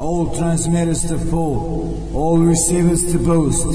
[0.00, 3.68] All transmitters to full, all receivers to boost.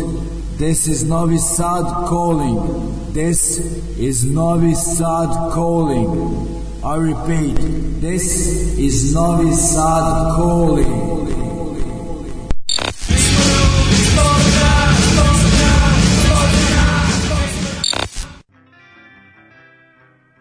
[0.58, 3.14] This is Novi Sad calling.
[3.14, 3.60] This
[4.00, 6.10] is Novi Sad calling.
[6.84, 7.56] I repeat,
[8.02, 8.26] this
[8.76, 11.16] is Novi Sad calling.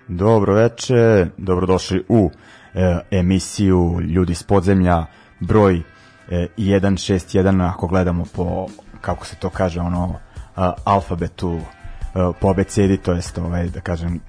[0.08, 2.30] Dobro veče, dobrodošli u
[2.74, 5.06] e, emisiju Ljudi iz podzemlja,
[5.40, 5.82] broj
[6.30, 8.66] e, 161, ako gledamo po,
[9.00, 10.14] kako se to kaže, ono,
[10.56, 11.60] a, alfabetu,
[12.14, 14.20] a, po abecedi, to jest, ovaj, da kažem,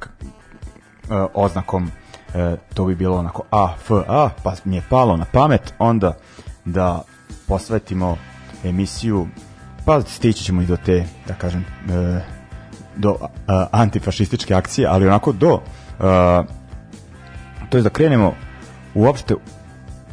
[1.10, 1.92] a, oznakom,
[2.34, 6.18] e, to bi bilo onako A, F, A, pa mi je palo na pamet, onda
[6.66, 7.02] da
[7.48, 8.18] posvetimo
[8.64, 9.28] emisiju,
[9.86, 12.36] pa stići ćemo i do te, da kažem, e,
[12.96, 13.28] do uh,
[13.72, 16.46] antifašističke akcije, ali onako do uh,
[17.70, 18.34] to je da krenemo
[18.94, 19.36] uopšte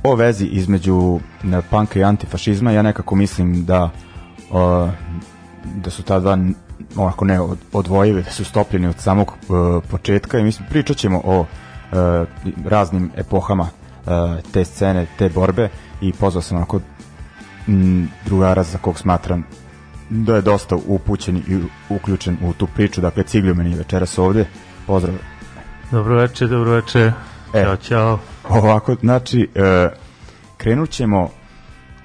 [0.04, 1.20] o vezi između
[1.70, 3.90] panka i antifašizma, ja nekako mislim da
[4.50, 4.90] uh,
[5.76, 6.38] da su ta dva
[6.96, 7.40] onako ne
[7.72, 11.46] odvojive, da su stopljeni od samog uh, početka i mislim pričat ćemo o uh,
[12.64, 14.10] raznim epohama uh,
[14.52, 15.68] te scene, te borbe
[16.00, 16.80] i pozvao sam onako
[17.68, 19.44] m, drugara za kog smatram
[20.10, 23.00] da je dosta upućen i uključen u tu priču.
[23.00, 24.46] Dakle, Cigljumen je večeras ovde.
[24.86, 25.14] Pozdrav.
[25.90, 27.12] Dobro večer, dobro večer.
[27.54, 27.64] E.
[27.64, 28.18] Ćao, čao.
[28.48, 29.88] Ovako, znači, e,
[30.56, 31.30] krenut ćemo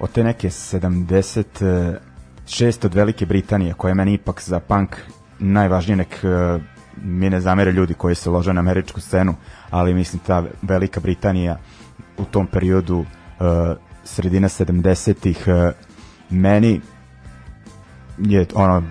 [0.00, 4.96] od te neke 76 od Velike Britanije, koja je meni ipak za punk
[5.38, 6.58] najvažnije, nek e,
[7.02, 9.34] mi ne zamere ljudi koji se lože na američku scenu,
[9.70, 11.58] ali mislim ta Velika Britanija
[12.18, 13.06] u tom periodu e,
[14.04, 15.72] sredina 70-ih e,
[16.30, 16.80] meni
[18.18, 18.82] je ono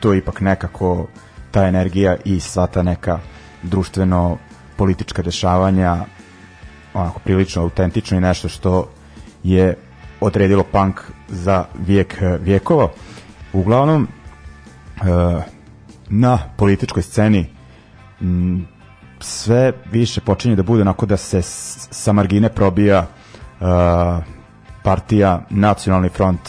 [0.00, 1.06] to je ipak nekako
[1.50, 3.18] ta energija i sva ta neka
[3.62, 4.38] društveno
[4.80, 5.96] politička dešavanja
[6.94, 8.88] onako prilično autentično i nešto što
[9.42, 9.74] je
[10.20, 12.88] odredilo punk za vijek vijekova.
[13.52, 15.04] Uglavnom e,
[16.08, 17.46] na političkoj sceni
[19.20, 23.64] sve više počinje da bude onako da se sa margine probija e,
[24.82, 26.40] partija Nacionalni front,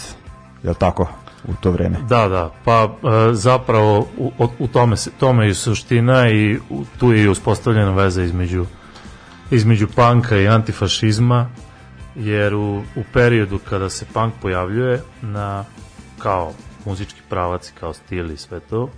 [0.64, 1.21] je li tako?
[1.48, 1.98] U to vreme.
[2.10, 7.12] Da, da, pa e, zapravo u, u tome, se, tome je suština i u, tu
[7.12, 8.66] je i uspostavljena veza između
[9.52, 11.50] između panka i antifašizma,
[12.16, 15.66] jer u, u periodu kada se punk pojavljuje na
[16.20, 16.54] kao
[16.86, 18.90] muzički pravac i kao stil i sve to,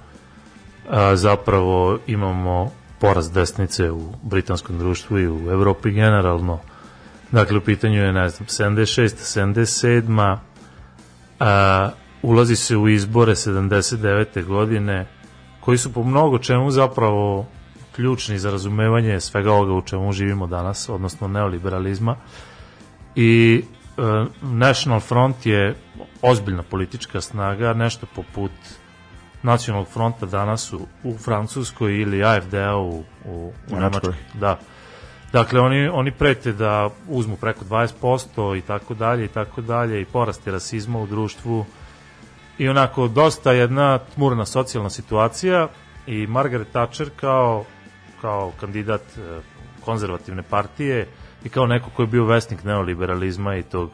[0.89, 6.59] a, zapravo imamo porast desnice u britanskom društvu i u Evropi generalno.
[7.31, 9.07] Dakle, u pitanju je, ne znam, 76.
[9.39, 10.37] 77.
[11.39, 11.89] A,
[12.23, 14.45] ulazi se u izbore 79.
[14.45, 15.07] godine,
[15.59, 17.45] koji su po mnogo čemu zapravo
[17.95, 22.15] ključni za razumevanje svega ovoga u čemu živimo danas, odnosno neoliberalizma.
[23.15, 24.01] I e,
[24.41, 25.75] National Front je
[26.21, 28.51] ozbiljna politička snaga, nešto poput
[29.43, 34.13] nacionalnog fronta danas u, u Francuskoj ili AFD-a u, u, u Nemačkoj.
[34.33, 34.59] Da.
[35.33, 40.05] Dakle, oni, oni prete da uzmu preko 20% i tako dalje i tako dalje i
[40.05, 41.65] porasti rasizma u društvu
[42.57, 45.67] i onako dosta jedna tmurna socijalna situacija
[46.07, 47.65] i Margaret Thatcher kao,
[48.21, 49.41] kao kandidat e,
[49.85, 51.07] konzervativne partije
[51.43, 53.91] i kao neko koji je bio vesnik neoliberalizma i tog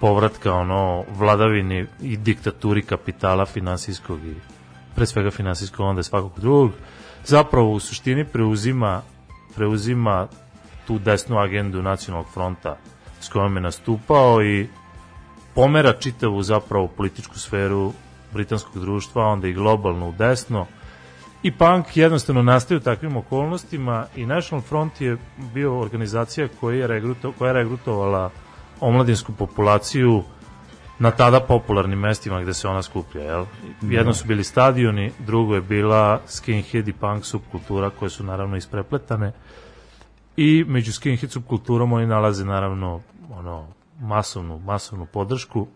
[0.00, 4.34] povratka ono vladavini i diktaturi kapitala finansijskog i
[4.94, 6.70] pre svega finansijskog onda svakog drugog
[7.24, 9.02] zapravo u suštini preuzima
[9.54, 10.28] preuzima
[10.86, 12.76] tu desnu agendu nacionalnog fronta
[13.20, 14.68] s kojom je nastupao i
[15.54, 17.92] pomera čitavu zapravo političku sferu
[18.32, 20.66] britanskog društva, onda i globalno u desno.
[21.42, 25.16] I punk jednostavno nastaje u takvim okolnostima i National Front je
[25.54, 28.30] bio organizacija koja je, regruto, koja je regrutovala
[28.80, 30.22] omladinsku populaciju
[30.98, 33.22] na tada popularnim mestima gde se ona skuplja.
[33.22, 33.44] Jel?
[33.82, 39.32] Jedno su bili stadioni, drugo je bila skinhead i punk subkultura koje su naravno isprepletane
[40.36, 43.66] i među skinhead subkulturom oni nalaze naravno ono
[44.02, 45.66] masovnu, masovnu podršku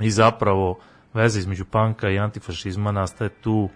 [0.00, 0.78] i zapravo
[1.14, 3.68] veza između panka i antifašizma nastaje tu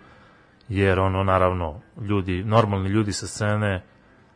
[0.69, 3.83] jer ono naravno ljudi, normalni ljudi sa scene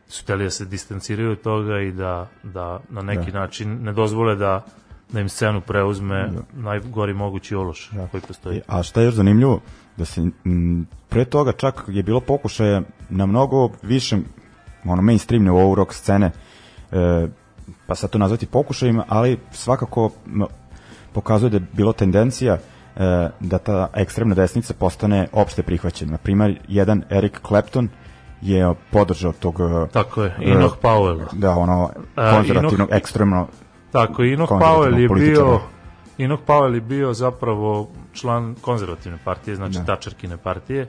[0.07, 3.39] su teli da se distanciraju od toga i da, da na neki Da.
[3.39, 4.65] način ne dozvole da
[5.11, 8.61] da im scenu preuzme najgori mogući ološ koji postoji.
[8.67, 9.61] A šta je još zanimljivo,
[9.97, 14.25] da se m, pre toga čak je bilo pokušaja na mnogo višem
[14.85, 16.31] ono mainstream nivou rock scene
[16.91, 17.27] e,
[17.87, 20.11] pa sad to nazvati pokušajima, ali svakako
[21.13, 22.59] pokazuje da je bilo tendencija e,
[23.39, 26.11] da ta ekstremna desnica postane opšte prihvaćena.
[26.11, 27.89] Na primer, jedan Eric Clapton
[28.41, 31.25] je podržao tog e, Tako je, Enoch Powell.
[31.33, 33.47] da ono konzervativnog Enoch- ekstremno
[33.91, 35.59] Tako, Inok Powell je bio
[36.17, 39.85] Inok Powell je bio zapravo član konzervativne partije, znači da.
[39.85, 40.87] Tačerkine partije.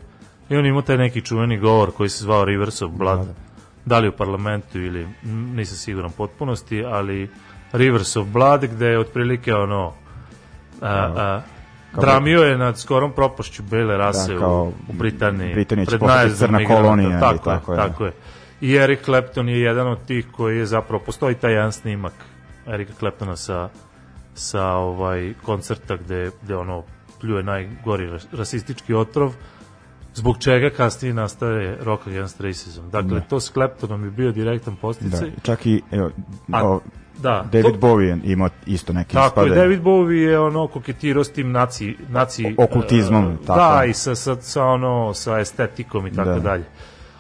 [0.49, 3.19] I on imao taj neki čuveni govor koji se zvao Rivers of Blood.
[3.19, 3.48] Da, da.
[3.89, 5.09] Da li u parlamentu ili
[5.55, 7.31] nisam siguran potpunosti, ali
[7.73, 9.93] Rivers of Blood gde je otprilike ono
[10.81, 11.41] a, a,
[12.01, 15.55] Dramio je nad skorom propašću bele rase da, kao, u, u Britaniji.
[15.55, 17.21] Britanija će postati crna kolonija.
[17.21, 18.13] Tako, tako, je, tako je.
[18.61, 22.13] I Eric Clapton je jedan od tih koji je zapravo, postoji taj jedan snimak
[22.67, 23.69] Erika Claptona sa,
[24.35, 26.83] sa ovaj koncerta gde, gde ono
[27.21, 29.35] pljuje najgori rasistički otrov,
[30.19, 32.81] zbog čega kasnije nastaje Rock Against Racism.
[32.93, 33.21] Dakle, da.
[33.21, 35.31] to s Claptonom je bio direktan posticaj.
[35.31, 36.11] Da, čak i evo,
[36.53, 36.79] A,
[37.19, 39.49] da, David to, Bowie ima isto neki tako spade.
[39.49, 43.59] Tako je, David Bowie je ono koketirao s tim naci, naci okultizmom, uh, tako.
[43.59, 46.39] Da, i sa, sa, sa, ono, sa estetikom i tako da.
[46.39, 46.65] dalje.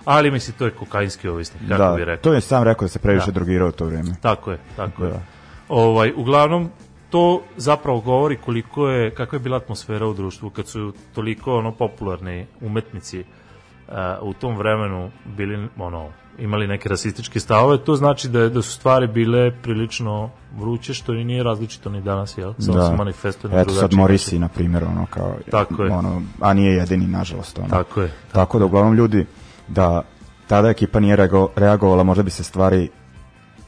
[0.04, 2.22] Ali misli, to je kokainski ovisnik, kako da, bi rekao.
[2.22, 3.32] to je sam rekao da se previše da.
[3.32, 4.14] drogirao u to vreme.
[4.20, 5.08] Tako je, tako da.
[5.08, 5.20] je.
[5.68, 6.70] Ovaj, uglavnom,
[7.10, 11.72] to zapravo govori koliko je, kakva je bila atmosfera u društvu kad su toliko ono
[11.72, 16.08] popularni umetnici uh, u tom vremenu bili ono
[16.38, 21.24] imali neke rasističke stavove, to znači da, da su stvari bile prilično vruće, što i
[21.24, 22.54] nije različito ni danas, jel?
[22.58, 22.88] Samo da.
[22.88, 25.92] se manifestuje na Eto sad Morisi, na primjer, ono, kao, tako je.
[25.92, 27.58] Ono, a nije jedini, nažalost.
[27.58, 27.68] Ono.
[27.68, 28.08] Tako je.
[28.08, 29.26] Tako, tako da, uglavnom, ljudi,
[29.68, 30.02] da
[30.46, 31.16] tada ekipa nije
[31.56, 32.88] reagovala, možda bi se stvari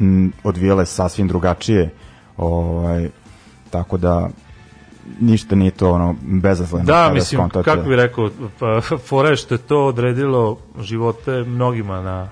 [0.01, 1.91] m, odvijele sasvim drugačije,
[2.37, 3.09] ovaj,
[3.71, 4.29] tako da
[5.21, 6.85] ništa nije to ono bezazleno.
[6.85, 7.65] Da, mislim, skontate.
[7.65, 12.29] kako bih rekao, pa, fore što je to odredilo živote mnogima na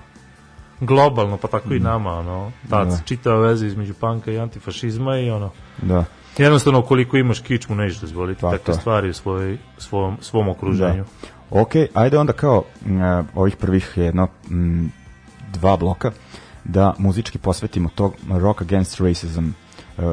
[0.79, 1.73] globalno, pa tako mm.
[1.75, 2.97] i nama, ono, ta da.
[3.05, 5.51] čitava veza između panka i antifašizma i ono,
[5.81, 6.05] da.
[6.37, 8.79] jednostavno koliko imaš kičmu nećeš dozvoliti pa, takve to.
[8.79, 11.03] stvari u svoj, svom, svom okruženju.
[11.03, 11.59] Da.
[11.61, 14.91] Ok, ajde onda kao uh, ovih prvih jedno m,
[15.53, 16.11] dva bloka
[16.63, 19.49] da muzički posvetimo tog Rock Against Racism
[19.97, 20.03] uh,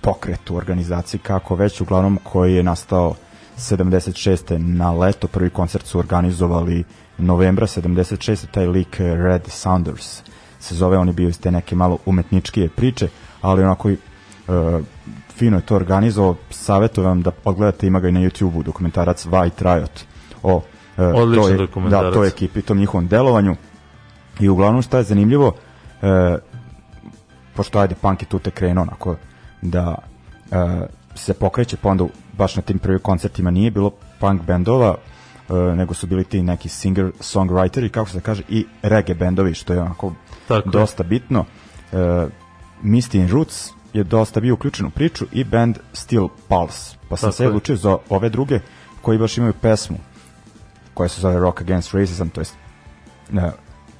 [0.00, 3.14] pokretu, organizaciji, kako već, uglavnom koji je nastao
[3.56, 4.58] 76.
[4.58, 6.84] na leto, prvi koncert su organizovali
[7.18, 8.46] novembra 76.
[8.50, 10.22] taj lik Red Saunders
[10.60, 13.08] se zove, on je bio iz te neke malo umetničkije priče,
[13.40, 13.96] ali onako uh,
[15.36, 20.04] fino je to organizovao, savjetujem da pogledate, ima ga i na YouTube-u, dokumentarac White Riot
[20.42, 20.62] o uh,
[21.14, 23.56] Odličan toj, da, toj ekipi, tom njihovom delovanju
[24.40, 26.08] i uglavnom šta je zanimljivo uh,
[27.54, 29.16] pošto ajde punk je tu te krenuo onako
[29.62, 29.94] da
[30.50, 30.58] uh,
[31.14, 32.04] se pokreće pa onda
[32.38, 33.90] baš na tim prvim koncertima nije bilo
[34.20, 34.94] punk bendova
[35.48, 39.72] uh, nego su bili ti neki singer songwriteri kako se kaže i reggae bendovi što
[39.72, 40.12] je onako
[40.48, 41.44] Tako dosta bitno.
[41.92, 41.98] Uh,
[42.82, 47.26] Misty in Roots je dosta bio uključen u priču i band Steel Pulse pa sam
[47.26, 48.60] Tako se odlučio za ove druge
[49.02, 49.98] koji baš imaju pesmu
[50.94, 52.56] koja se zove Rock Against Racism to jest
[53.32, 53.42] uh,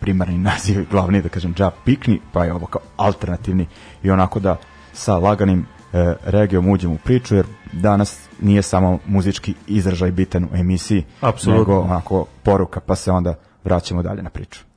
[0.00, 3.66] primarni naziv glavni da kažem Ja Pikni pa je ovo kao alternativni
[4.02, 4.56] i onako da
[4.92, 10.56] sa laganim e, regijom uđemo u priču, jer danas nije samo muzički izražaj bitan u
[10.56, 11.60] emisiji, Absolutno.
[11.60, 14.67] nego onako poruka, pa se onda vraćamo dalje na priču.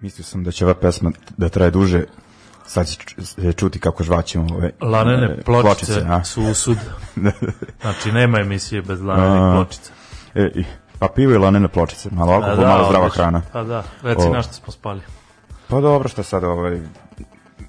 [0.00, 2.04] Mislio sam da će ova pesma da traje duže,
[2.66, 2.98] sad će
[3.56, 6.78] čuti kako žvaćemo ove Lanene e, pločice, pločice su usud.
[7.82, 9.92] znači, nema emisije bez lanenih pločica.
[10.34, 10.50] E,
[10.98, 13.22] pa pivo i lanene pločice, malo alkohol, da, malo zdrava odlično.
[13.22, 13.42] hrana.
[13.52, 15.00] Pa da, reci o, na što smo spali.
[15.68, 16.80] Pa dobro, što sad ovaj,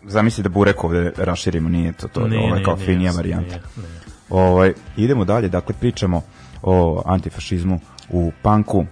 [0.03, 3.55] zamisli da burek ovde raširimo, nije to, to nije, ovaj, kao nije, finija varijanta.
[3.55, 3.99] Nije, nije.
[4.29, 6.21] Ovaj, idemo dalje, dakle pričamo
[6.61, 8.85] o antifašizmu u panku,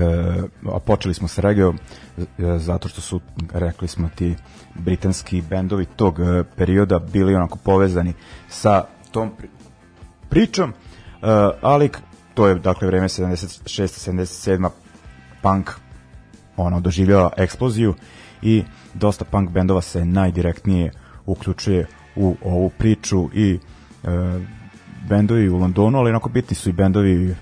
[0.00, 1.78] e, a počeli smo sa regijom
[2.18, 2.22] e,
[2.58, 3.20] zato što su,
[3.52, 4.34] rekli smo ti
[4.74, 8.12] britanski bendovi tog e, perioda bili onako povezani
[8.48, 9.48] sa tom pri
[10.28, 10.74] pričom, e,
[11.62, 11.90] ali
[12.34, 14.10] to je dakle vreme 76.
[14.10, 14.68] 77.
[15.42, 15.70] punk
[16.56, 17.94] ono doživljava eksploziju
[18.42, 20.92] i dosta punk bendova se najdirektnije
[21.26, 23.58] uključuje u ovu priču i
[24.04, 24.08] e,
[25.08, 27.34] bendovi u Londonu, ali onako bitni su i bendovi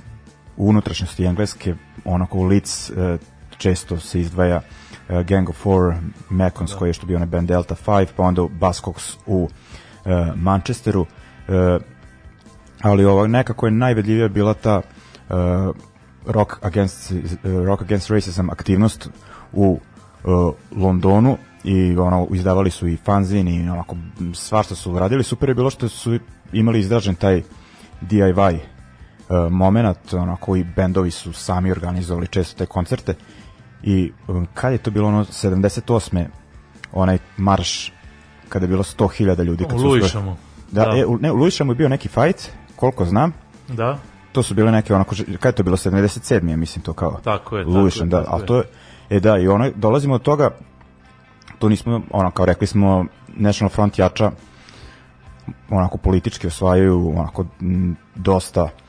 [0.57, 3.19] u unutrašnjosti engleske, onako u Leeds e,
[3.59, 4.61] često se izdvaja
[5.09, 5.95] e, Gang of Four,
[6.31, 6.77] Macons da.
[6.77, 9.49] koji je što bio onaj band Delta 5, pa onda Buzzcocks u
[10.05, 11.07] e, Manchesteru.
[11.49, 11.79] E,
[12.83, 15.35] ali ovo nekako je najvedljivija bila ta e,
[16.27, 17.13] Rock Against,
[17.67, 19.09] Rock Against Racism aktivnost
[19.53, 19.81] u
[20.25, 23.97] uh, Londonu i ono izdavali su i fanzin i onako
[24.35, 26.19] svašta su radili super je bilo što su
[26.53, 27.43] imali izražen taj
[28.03, 28.59] DIY
[29.51, 33.15] moment onako i bendovi su sami organizovali često te koncerte
[33.83, 36.27] i um, kad je to bilo ono 78.
[36.93, 37.93] onaj marš
[38.49, 40.37] kada je bilo 100.000 ljudi kad u Luišamu
[40.71, 40.99] da, da.
[40.99, 43.33] E, u, ne, u Luišamu je bio neki fight koliko znam
[43.69, 43.99] da
[44.33, 46.51] to su bile neke onako kad je to bilo 77.
[46.51, 48.65] ja mislim to kao tako je Luišan, tako da, al to je
[49.11, 50.51] e da i ono dolazimo od toga
[51.59, 54.31] to nismo ono kao rekli smo National Front jača
[55.71, 58.80] onako politički osvajaju onako m, dosta e,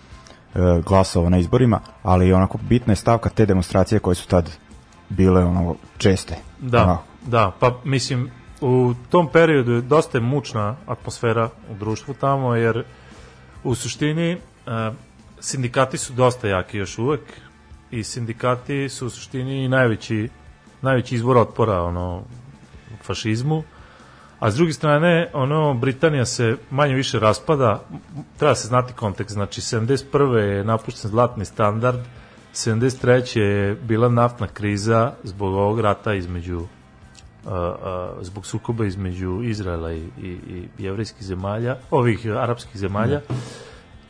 [0.86, 4.52] glasova na izborima, ali onako bitna je stavka te demonstracije koje su tad
[5.10, 6.36] bile ono česte.
[6.60, 7.04] Da, onako.
[7.26, 8.32] da, pa mislim
[8.62, 12.84] u tom periodu je dosta je mučna atmosfera u društvu tamo, jer
[13.64, 14.38] u suštini e,
[15.40, 17.22] sindikati su dosta jaki još uvek
[17.92, 20.30] i sindikati su u suštini najveći,
[20.82, 22.24] najveći izvor otpora ono,
[23.04, 23.64] fašizmu,
[24.42, 27.84] a s druge strane, ono, Britanija se manje više raspada,
[28.38, 30.36] treba se znati kontekst, znači 71.
[30.36, 32.00] je napušten zlatni standard,
[32.54, 33.40] 73.
[33.40, 36.68] je bila naftna kriza zbog ovog rata između uh,
[37.46, 43.22] uh, zbog sukoba između Izraela i, i, i jevrijskih zemalja, ovih arapskih zemalja.
[43.30, 43.34] Mm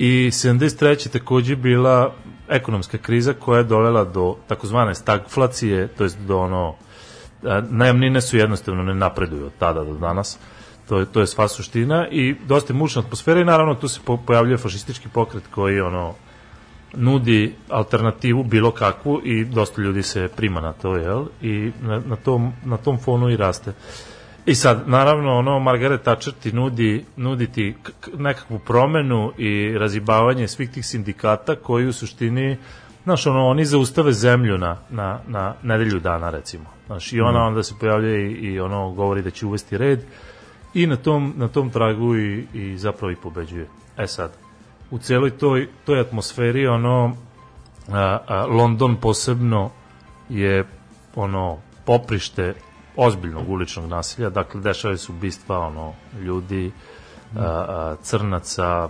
[0.04, 1.10] i 73.
[1.10, 2.14] takođe bila
[2.50, 6.76] ekonomska kriza koja je dovela do takozvane stagflacije, to jest do ono,
[7.70, 10.40] najamnine su jednostavno ne napreduju od tada do danas,
[10.90, 14.00] to je, to je sva suština i dosta je mučna atmosfera i naravno tu se
[14.26, 16.14] pojavljuje fašistički pokret koji ono
[16.94, 21.26] nudi alternativu bilo kakvu i dosta ljudi se prima na to, jel?
[21.42, 23.74] I na, na, tom, na tom fonu i raste.
[24.46, 27.76] I sad, naravno, ono, Margaret Thatcher ti nudi, nudi ti
[28.18, 32.58] nekakvu promenu i razibavanje svih tih sindikata koji u suštini,
[33.03, 36.65] znaš, ono, oni zaustave zemlju na, na, na nedelju dana, recimo.
[36.86, 37.48] Znaš, i ona mm.
[37.48, 40.03] onda se pojavlja i, i ono, govori da će uvesti red
[40.74, 43.67] i na tom, na tom tragu i, i zapravo i pobeđuje.
[43.98, 44.31] E sad,
[44.91, 47.15] u celoj toj, toj atmosferi, ono,
[47.91, 49.70] a, a, London posebno
[50.29, 50.65] je,
[51.15, 52.53] ono, poprište
[52.96, 56.72] ozbiljnog uličnog nasilja, dakle dešavaju se ubistva ono ljudi,
[57.38, 58.89] a, a, crnaca, a,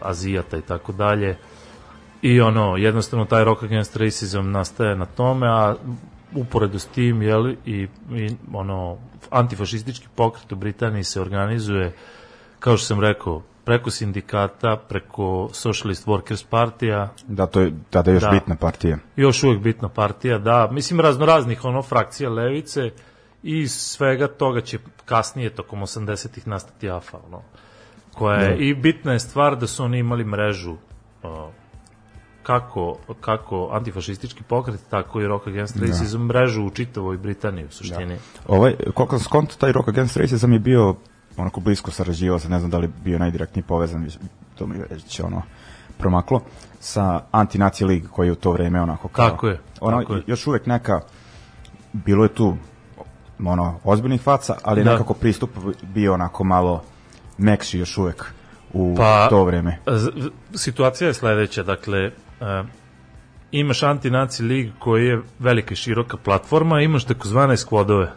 [0.00, 1.36] azijata i tako dalje.
[2.26, 5.74] I ono jednostavno taj rock against racism nastaje na tome, a
[6.34, 8.96] uporedo s tim je i, i ono
[9.30, 11.92] antifašistički pokret u Britaniji se organizuje
[12.58, 17.08] kao što sam rekao preko sindikata, preko Socialist Workers partija.
[17.26, 18.98] Da, to je tada još da, bitna partija.
[19.16, 20.68] Još uvek bitna partija, da.
[20.72, 22.90] Mislim, razno raznih ono, frakcija levice,
[23.42, 27.42] i svega toga će kasnije tokom 80-ih nastati AFA, ono,
[28.14, 28.56] koja je, Da.
[28.56, 31.30] i bitna je stvar da su oni imali mrežu uh,
[32.46, 38.18] kako, kako antifašistički pokret, tako i Rock Against Racism mrežu u čitavoj Britaniji u suštini.
[38.48, 40.94] Ovaj, koliko sam skonto, taj Rock Against Racism je bio
[41.36, 44.08] onako blisko sarađivao sa, ne znam da li bio najdirektnije povezan,
[44.58, 45.42] to mi je već ono
[45.98, 46.40] promaklo,
[46.80, 49.30] sa Anti-Nazi League koji je u to vreme onako kao...
[49.30, 50.22] Tako je, Ono, tako je.
[50.26, 51.00] još uvek neka,
[51.92, 52.56] bilo je tu
[53.44, 54.92] ono, ozbiljnih faca, ali Da.
[54.92, 55.50] nekako pristup
[55.82, 56.82] bio onako malo
[57.38, 58.24] mekši još uvek
[58.72, 59.78] u Pa- to vreme.
[60.54, 62.66] Situacija je sledeća, dakle, uh,
[63.50, 68.12] imaš Anti-Nazi League koji je velika i široka platforma, imaš takozvane skvodove.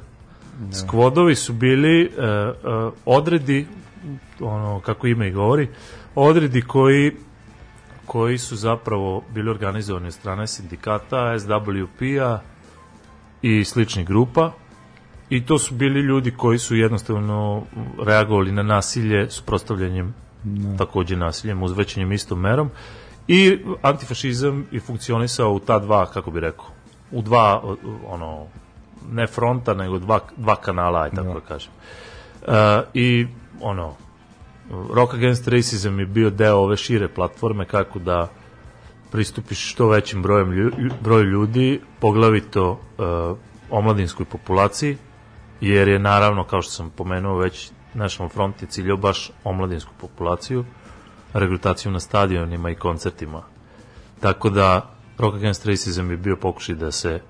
[0.72, 2.14] Skvodovi su bili uh,
[2.88, 3.68] uh, odredi,
[4.40, 5.68] ono, kako ime i govori,
[6.16, 7.12] odredi koji
[8.10, 12.40] koji su zapravo bili organizovani od strane sindikata, SWP-a
[13.42, 14.52] i sličnih grupa.
[15.30, 17.64] I to su bili ljudi koji su jednostavno
[18.06, 20.14] reagovali na nasilje suprostavljanjem
[20.78, 22.70] takođe nasiljem, uzvećenjem istom merom
[23.30, 26.66] i antifašizam je funkcionisao u ta dva, kako bi rekao,
[27.12, 27.62] u dva,
[28.08, 28.46] ono,
[29.12, 31.72] ne fronta, nego dva, dva kanala, aj tako da kažem.
[32.42, 32.54] Uh,
[32.94, 33.28] I,
[33.62, 33.94] ono,
[34.94, 38.28] Rock Against Racism je bio deo ove šire platforme kako da
[39.12, 43.38] pristupiš što većim brojem lju, broju ljudi, poglavito uh,
[43.70, 44.98] omladinskoj populaciji,
[45.62, 50.66] jer je naravno, kao što sam pomenuo već, National Front je ciljao baš omladinsku populaciju,
[51.34, 53.44] regrutaciju na stadionima i koncertima.
[54.20, 57.22] Tako da Rock Against Racism je bio pokušaj da se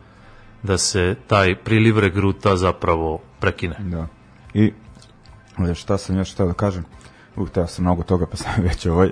[0.63, 3.75] da se taj priliv regruta zapravo prekine.
[3.79, 4.07] Da.
[4.53, 4.73] I
[5.69, 6.83] e, šta sam još htio da kažem?
[7.35, 9.09] Uh, teo sam mnogo toga, pa sam već ovaj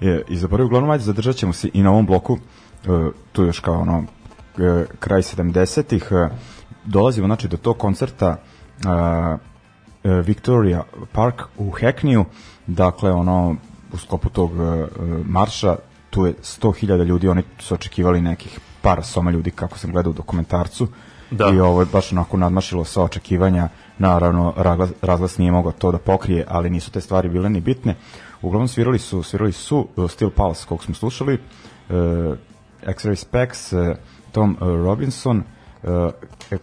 [0.00, 2.38] je, i zaboravio, uglavnom, ajde, zadržat ćemo se i na ovom bloku,
[2.84, 2.88] e,
[3.32, 4.04] tu još kao ono,
[4.58, 6.28] e, kraj 70-ih, e,
[6.84, 8.88] dolazimo, znači, do tog koncerta e,
[10.04, 12.24] e, Victoria Park u Hackneyu,
[12.66, 13.56] dakle, ono,
[13.96, 14.86] u sklopu tog e,
[15.24, 15.76] marša,
[16.10, 20.14] tu je 100.000 ljudi, oni su očekivali nekih par soma ljudi, kako sam gledao u
[20.14, 20.88] dokumentarcu,
[21.30, 21.50] Da.
[21.54, 25.98] i ovo je baš onako nadmašilo sva očekivanja, naravno razglas, razglas nije mogao to da
[25.98, 27.96] pokrije, ali nisu te stvari bile ni bitne.
[28.42, 31.96] Uglavnom svirali su, svirali su uh, Steel Pulse, kog smo slušali, uh,
[32.82, 33.96] X-Ray Specs, uh,
[34.32, 35.42] Tom uh, Robinson,
[35.82, 36.10] uh,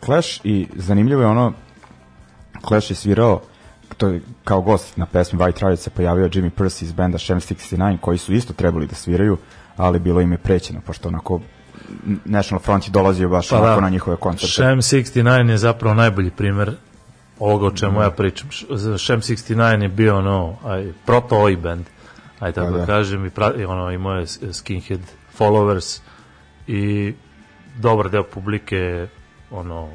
[0.05, 1.53] Clash i zanimljivo je ono,
[2.67, 3.41] Clash je svirao
[3.93, 7.39] to je kao gost na pesmi White Riot se pojavio Jimmy Percy iz benda Shem
[7.39, 9.37] 69 koji su isto trebali da sviraju,
[9.77, 11.39] ali bilo im je prećeno, pošto onako
[12.25, 13.81] National Front je dolazio baš Pa pa onako da.
[13.81, 14.53] na njihove koncerte.
[14.53, 16.75] Shem 69 je zapravo najbolji primer
[17.39, 18.49] ovoga o čemu ja pričam.
[18.49, 18.65] Š-
[18.97, 21.85] Shem 69 je bio ono, aj, proto oi band,
[22.39, 22.77] aj tako Pa da.
[22.77, 22.85] da.
[22.85, 24.99] kažem, i pra, i ono, imao je skinhead
[25.39, 25.99] followers
[26.67, 27.13] i
[27.77, 29.07] dobar deo publike
[29.51, 29.89] ono,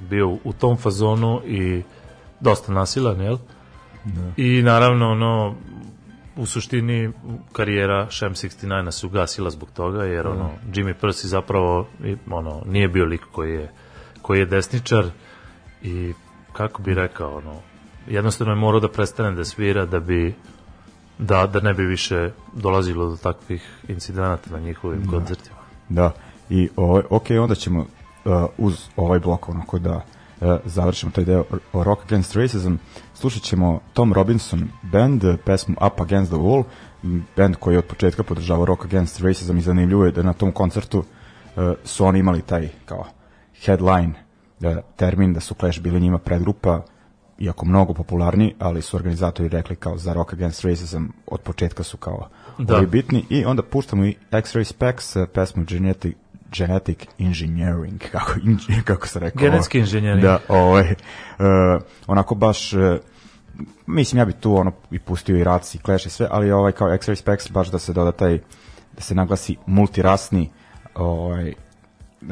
[0.00, 1.82] bio u tom fazonu i
[2.40, 3.36] dosta nasilan, jel?
[4.36, 5.54] I naravno, ono,
[6.36, 7.12] u suštini
[7.52, 11.88] karijera Shem 69 se ugasila zbog toga, jer ono, Jimmy Percy zapravo
[12.30, 13.72] ono, nije bio lik koji je,
[14.22, 15.04] koji je desničar
[15.82, 16.12] i
[16.52, 17.60] kako bi rekao, ono,
[18.08, 20.34] jednostavno je morao da prestane da svira da bi
[21.18, 25.56] da, da ne bi više dolazilo do takvih incidenata na njihovim koncertima.
[25.88, 26.12] Da,
[26.50, 27.86] i ovaj, ok, onda ćemo uh,
[28.58, 30.04] uz ovaj blok onako da
[30.64, 32.74] završimo taj deo o Rock Against Racism.
[33.14, 36.64] Slušat ćemo Tom Robinson band, pesmu Up Against the Wall,
[37.36, 40.52] band koji je od početka podržavao Rock Against Racism i zanimljivo je da na tom
[40.52, 43.04] koncertu uh, su oni imali taj kao
[43.64, 44.12] headline
[44.60, 46.82] uh, termin da su Clash bili njima predgrupa
[47.38, 51.96] iako mnogo popularni, ali su organizatori rekli kao za Rock Against Racism od početka su
[51.96, 52.76] kao Da.
[52.76, 56.16] ovi bitni i onda puštamo i X-Ray Specs pesmu Genetic,
[56.52, 60.22] Genetic Engineering kako, inž- kako se rekao Genetski inženjering.
[60.22, 61.44] da, ovaj, uh,
[62.06, 62.80] onako baš uh,
[63.86, 66.72] mislim ja bi tu ono i pustio i Rats i Clash i sve, ali ovaj
[66.72, 68.38] kao X-Ray Specs baš da se doda taj
[68.92, 70.50] da se naglasi multirasni
[70.94, 71.52] ovaj,
[72.22, 72.28] uh,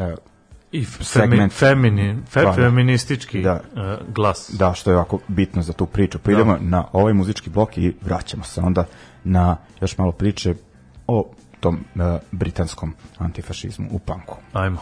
[0.72, 1.53] I Segment.
[1.53, 2.53] femini, fe, Da, da.
[2.53, 3.61] feministički Da.
[3.72, 4.50] uh, glas.
[4.53, 6.18] Da, što je ovako bitno za tu priču.
[6.18, 8.85] Pa idemo na ovaj muzički blok i vraćamo se onda
[9.24, 10.55] na još malo priče
[11.07, 11.31] o
[11.64, 14.37] tom uh, britanskom antifašizmu u panku.
[14.53, 14.81] Ajmo.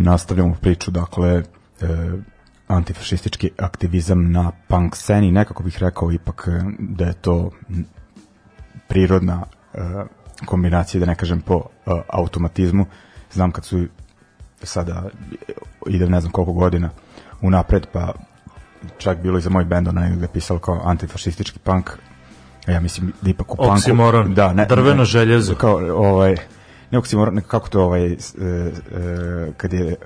[0.00, 1.42] nastavljamo priču, dakle, e,
[2.68, 7.50] antifašistički aktivizam na punk sceni, nekako bih rekao ipak e, da je to
[8.88, 9.42] prirodna
[9.74, 9.78] e,
[10.46, 12.86] kombinacija, da ne kažem po e, automatizmu,
[13.32, 13.86] znam kad su
[14.62, 15.04] sada
[15.86, 16.90] ide ne znam koliko godina
[17.42, 18.12] unapred, pa
[18.98, 21.90] čak bilo i za moj bend onaj gde je pisalo kao antifašistički punk,
[22.66, 23.72] e, ja mislim da ipak u punku...
[23.72, 25.54] Oksimoron, da, ne, drveno željezo.
[25.54, 26.36] Kao, ovaj,
[26.90, 28.18] nekako si mora, kako to ovaj, e, e,
[29.56, 29.96] kad je,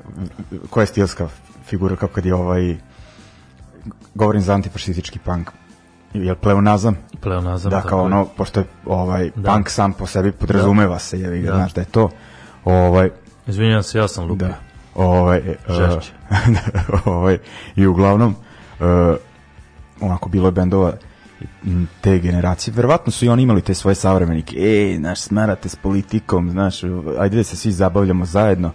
[0.70, 1.28] koja je stilska
[1.64, 2.76] figura, kako kad je ovaj,
[4.14, 5.50] govorim za antifašistički punk,
[6.14, 6.96] jel pleonazam?
[7.20, 9.52] Pleonazam, da, kao ono, pošto je ovaj, da.
[9.52, 10.98] punk sam po sebi podrazumeva da.
[10.98, 11.54] se, je, da.
[11.54, 12.10] znaš da je to,
[12.64, 13.10] ovaj,
[13.46, 14.48] Izvinjam se, ja sam lupio.
[14.48, 14.54] Da,
[14.94, 16.12] ovaj, e, Žešće.
[16.30, 17.38] Uh, ovaj,
[17.76, 18.34] I uglavnom,
[18.80, 18.86] uh,
[20.00, 20.92] onako bilo je bendova
[22.00, 26.50] te generacije, verovatno su i oni imali te svoje savremenike, ej, znaš, smarate s politikom,
[26.50, 26.80] znaš,
[27.18, 28.72] ajde da se svi zabavljamo zajedno,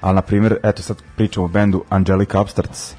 [0.00, 2.94] ali, na primjer, eto sad pričamo o bendu Angelica Upstarts,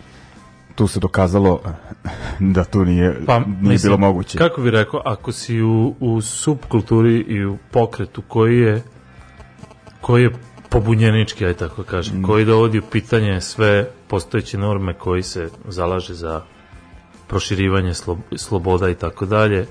[0.75, 1.62] tu se dokazalo
[2.55, 4.38] da tu nije, Pa, nije mislim, bilo moguće.
[4.38, 8.84] Kako bi rekao, ako si u, u subkulturi i u pokretu koji je
[10.01, 10.32] koji je
[10.69, 12.23] pobunjenički, aj tako kažem, Mm.
[12.23, 16.41] koji dovodi u pitanje sve postojeće norme koji se zalaže za
[17.29, 19.67] proširivanje slo, sloboda i tako dalje,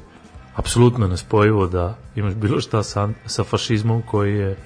[0.55, 1.85] apsolutno nespojivo da
[2.17, 4.57] imaš bilo šta sa, sa fašizmom koji je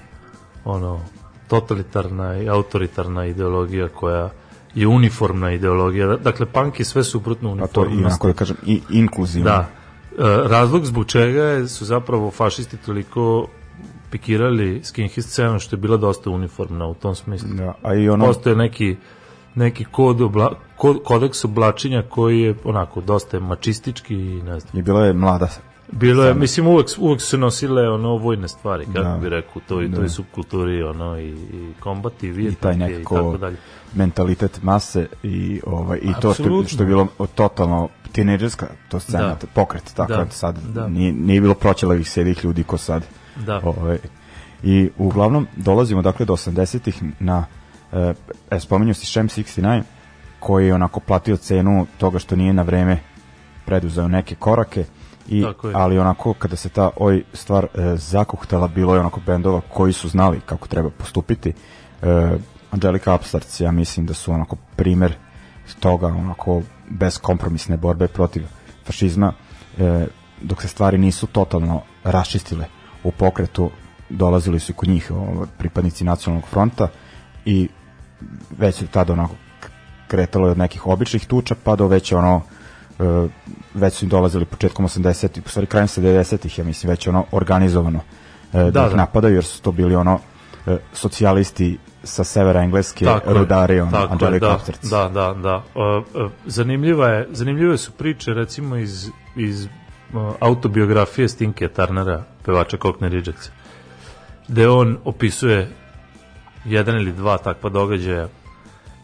[0.65, 1.01] ono
[1.47, 4.29] totalitarna i autoritarna ideologija koja
[4.75, 6.17] je uniformna ideologija.
[6.17, 8.27] Dakle, punk je sve suprotno Pa to i uniformnosti.
[8.27, 9.49] da kažem, i inkluzivno.
[9.49, 9.67] Da.
[10.11, 13.47] E, razlog zbog čega je- su zapravo fašisti toliko
[14.09, 17.49] pikirali skinhead scenu što je bila dosta uniformna u tom smislu.
[17.49, 18.95] Da, a i ono, Postoje neki
[19.55, 24.71] neki kod obla, kod, kodeks oblačenja koji je onako dosta mačistički i ne znam.
[24.73, 25.47] je bila je mlada
[25.91, 29.17] Bilo je, mislim, uvek, uvek su nosile ono vojne stvari, kako Da.
[29.17, 32.79] bi rekao, u toj, toj subkulturi, ono, i, i kombat, i i taj vijetnamke i
[32.79, 33.57] nekako tako dalje.
[33.95, 39.35] mentalitet mase i ovaj i to što, što je bilo totalno tinejdžerska to scena, Da.
[39.35, 40.17] to pokret, tako Da.
[40.17, 40.87] da, sad Da.
[40.87, 43.05] nije, nije bilo proćelavih sedih ljudi ko sad.
[43.45, 43.61] Da.
[43.63, 43.97] Ovaj,
[44.63, 47.45] I uglavnom dolazimo dakle do 80-ih na
[48.51, 49.81] e, spominju si Shem 69
[50.39, 52.99] koji je onako platio cenu toga što nije na vreme
[53.65, 54.85] preduzeo neke korake
[55.27, 59.93] i ali onako kada se ta oj stvar e, zakuhtala bilo je onako bendova koji
[59.93, 61.53] su znali kako treba postupiti.
[62.01, 62.37] E,
[62.71, 65.15] Angelica Upstarts ja mislim da su onako primer
[65.79, 68.43] toga onako beskompromisne borbe protiv
[68.85, 69.33] fašizma
[69.79, 70.05] e,
[70.41, 72.65] dok se stvari nisu totalno raščistile
[73.03, 73.71] u pokretu
[74.09, 75.11] dolazili su kod njih
[75.57, 76.87] pripadnici nacionalnog fronta
[77.45, 77.69] i
[78.57, 79.35] već je tada onako
[80.07, 82.41] kretalo je od nekih običnih tuča pa do već ono
[82.99, 83.27] e,
[83.73, 87.99] već su im dolazili početkom 80-ih, u stvari krajem 70-ih, ja mislim, već ono organizovano
[88.53, 88.95] e, da, Da, ih da.
[88.95, 90.19] napadaju, jer su to bili ono
[90.67, 94.89] e, socijalisti sa severa Engleske, Tako rudari, ono, tako da, Upstarts.
[94.89, 95.63] Da, da, da.
[95.75, 99.67] Uh, zanimljiva je, zanimljive su priče recimo iz, iz
[100.39, 103.49] autobiografije Stinke Tarnera, pevača Cockney Rejects,
[104.47, 105.69] gde on opisuje
[106.65, 108.27] jedan ili dva takva događaja.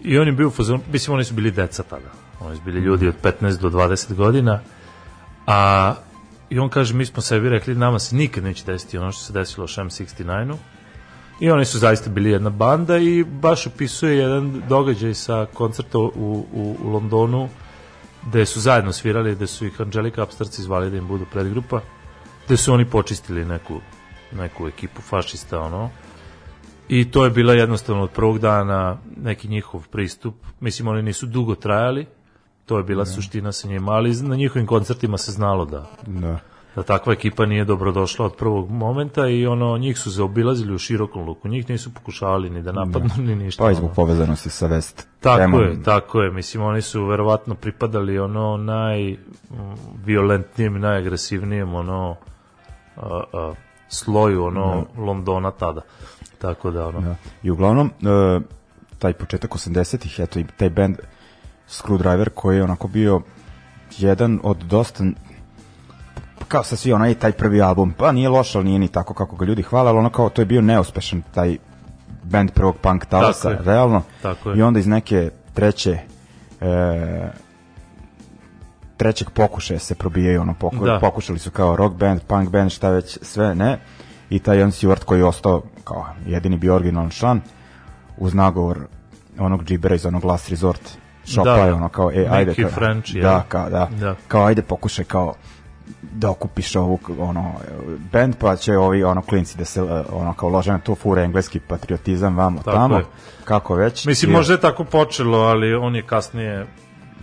[0.02, 2.80] I on je bio u fazonu, mislim oni su bili deca tada, oni su bili
[2.80, 4.60] ljudi od 15 do 20 godina,
[5.48, 5.96] a
[6.50, 9.34] i on kaže, mi smo sebi rekli, nama se nikad neće desiti ono što se
[9.34, 10.58] desilo Sham 69-u,
[11.40, 16.10] I oni su zaista bili jedna banda i baš opisuje jedan događaj sa koncerta u,
[16.54, 17.50] u, u Londonu
[18.28, 21.82] gde su zajedno svirali, gde su ih Angelica Upstarts izvali da im budu predgrupa,
[22.46, 23.80] gde su oni počistili neku,
[24.32, 25.90] neku ekipu fašista, ono.
[26.90, 30.36] I to je bila jednostavno od prvog dana neki njihov pristup.
[30.60, 32.06] Mislim, oni nisu dugo trajali,
[32.66, 36.40] to je bila suština sa njima, ali na njihovim koncertima se znalo da Da.
[36.76, 41.26] da takva ekipa nije dobrodošla od prvog momenta i ono njih su zaobilazili u širokom
[41.26, 41.48] luku.
[41.48, 43.64] Njih nisu pokušavali ni da napadnu ni ništa.
[43.64, 45.06] Pa i zbog povezanosti sa West.
[45.20, 45.62] Tako temom.
[45.62, 46.32] je, tako je.
[46.32, 52.16] Mislim, oni su verovatno pripadali ono najviolentnijem, i najagresivnijem ono
[52.98, 53.54] a, a,
[53.90, 55.82] sloju ono Londona tada.
[56.40, 57.02] Tako da ono.
[57.02, 57.16] Da.
[57.44, 58.40] I uglavnom, e,
[59.00, 60.98] taj početak 80-ih, eto i taj band
[61.70, 63.22] Screwdriver koji je onako bio
[63.98, 65.04] jedan od dosta
[66.48, 69.36] kao sa svi onaj taj prvi album, pa nije loš, ali nije ni tako kako
[69.36, 71.58] ga ljudi hvale, ali ono kao to je bio neuspešan taj
[72.24, 73.66] band prvog punk talasa, Tako je.
[73.66, 74.02] realno.
[74.22, 74.58] Tako je.
[74.58, 75.98] I onda iz neke treće
[76.62, 77.32] e,
[78.98, 81.00] trećeg pokušaja se probijaju, ono, poku, Da.
[81.02, 83.80] pokušali su kao rock band, punk band, šta već, sve, ne.
[84.30, 87.42] I taj Ian Stewart koji je ostao kao jedini bio originalan član,
[88.18, 88.80] uz nagovor
[89.40, 90.82] onog džibera iz onog Last Resort
[91.26, 91.56] šopa Da.
[91.58, 92.54] je ono kao, e, ajde.
[92.56, 93.22] Kao, French, je.
[93.22, 94.16] da, kao, da, Da.
[94.28, 95.34] kao, ajde pokušaj kao
[96.12, 97.54] da okupiš ovu ono
[98.12, 101.60] band pa će ovi ono klinci da se ono kao lože na to fure engleski
[101.60, 103.06] patriotizam vamo Tako tamo je.
[103.44, 106.68] kako već Mislim, I- možda je tako počelo, ali on je kasnije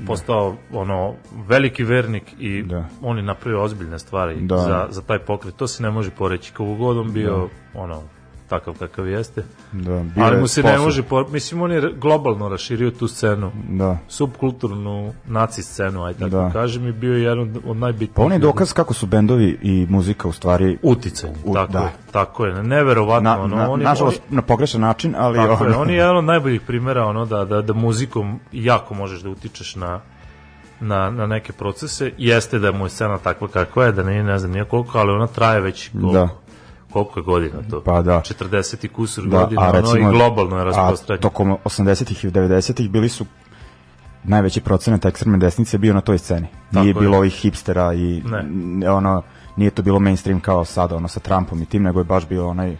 [0.06, 1.14] postao ono
[1.48, 2.84] veliki vernik i Da.
[3.02, 4.56] on je napravio ozbiljne stvari Da.
[4.58, 5.56] za, za taj pokret.
[5.56, 8.02] To se ne može poreći kako god on bio ono
[8.48, 9.42] takav kakav jeste.
[9.72, 13.98] da, ali je mu se ne može mislim on je globalno raširio tu scenu da
[14.08, 16.50] subkulturnu naci scenu aj tako Da.
[16.50, 19.86] kažem i bio je jedan od- najbitnijih pa on je dokaz kako su bendovi i
[19.88, 21.78] muzika u stvari uticaj U- tako da.
[21.78, 25.64] je tako je neverovatno na, ono na, on je, nažalost na pogrešan način ali Tako
[25.64, 29.20] je, ono- on je jedan od najboljih primjera ono da, da, da muzikom jako možeš
[29.20, 30.00] da utičeš na
[30.80, 32.12] na, na neke procese.
[32.18, 35.12] Jeste da mu je scena takva kakva je, da nije ne znam nije koliko, ali
[35.12, 36.28] ona traje već koliko, Da.
[36.90, 37.80] Koliko je godina to?
[37.80, 38.20] Pa da.
[38.20, 41.22] 40 i kusur Da, godina, a ono, recimo, i globalno je a rasprostranjeno.
[41.22, 43.26] tokom 80-ih i 90-ih bili su
[44.24, 46.46] najveći procenat ekstremne desnice bio na toj sceni.
[46.46, 46.94] Tako nije je.
[46.94, 48.90] bilo ovih hipstera i Ne.
[48.90, 49.22] ono
[49.56, 52.48] nije to bilo mainstream kao sada ono sa Trumpom i tim, nego je baš bio
[52.48, 52.76] onaj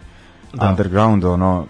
[0.53, 0.69] Da.
[0.69, 1.65] underground ono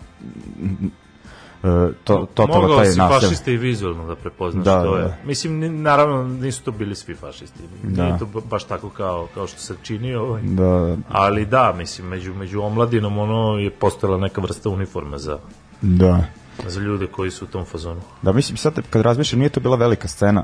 [1.57, 1.67] e,
[2.03, 3.19] to totalno Mogao taj si nasev.
[3.19, 5.03] fašiste i vizualno da prepoznaš Da, to da, je.
[5.03, 5.17] da.
[5.25, 7.59] Mislim, ni- naravno nisu to bili svi fašisti.
[7.83, 8.03] Da.
[8.03, 10.41] Nije to ba- baš tako kao, kao što se čini ovaj.
[10.43, 15.39] Da, Ali da, mislim, među, među omladinom ono je postojala neka vrsta uniforme za,
[15.81, 16.23] da.
[16.65, 18.01] za ljude koji su u tom fazonu.
[18.21, 20.43] Da, mislim, sad kad razmišljam, nije to bila velika scena.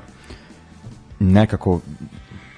[1.19, 1.79] Nekako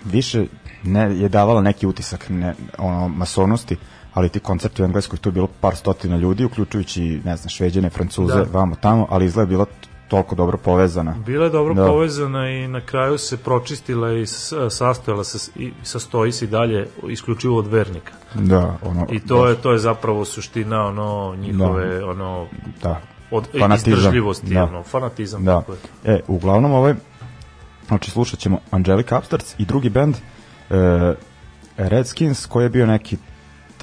[0.06, 0.46] više
[0.84, 3.78] ne, je davala neki utisak ne, ono, masovnosti,
[4.16, 7.90] ali ti koncerti u Engleskoj tu je bilo par stotina ljudi, uključujući, ne znam, šveđane,
[7.90, 8.46] francuze, Da.
[8.60, 9.66] vamo tamo, ali izgleda je bila
[10.08, 11.16] toliko dobro povezana.
[11.26, 11.86] Bila je dobro Da.
[11.86, 14.26] povezana i na kraju se pročistila i
[14.70, 18.14] sastojala se i sastoji se i dalje isključivo od vernika.
[18.34, 22.48] Da, ono, I to je to je zapravo suština ono njihove ono
[22.82, 23.02] da,
[23.32, 24.64] od Fanatizam, izdržljivosti, da.
[24.64, 25.60] ono, fanatizam da.
[25.60, 25.78] tako je.
[26.16, 26.94] E, uglavnom ovaj,
[27.88, 31.14] znači slušat ćemo Angelica Upstarts i drugi band e,
[31.78, 33.18] Redskins koji je bio neki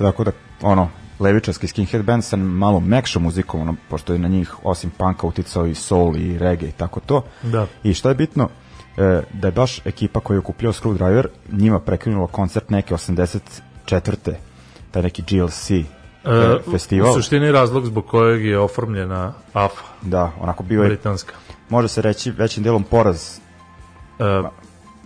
[0.03, 0.31] tako da
[0.63, 0.89] ono
[1.21, 5.67] levičarski skinhead band sa malo mekšom muzikom ono, pošto je na njih osim punka uticao
[5.67, 7.67] i soul i reggae i tako to Da.
[7.83, 8.49] i što je bitno
[8.97, 13.61] e, da je baš ekipa koju je okupljao Screwdriver njima prekinulo koncert neke 84.
[14.91, 15.85] taj neki GLC e,
[16.25, 21.35] E, festival U suštini razlog zbog kojeg je oformljena AFA, da, onako bio je britanska.
[21.69, 23.39] može se reći većim delom poraz
[24.19, 24.43] E,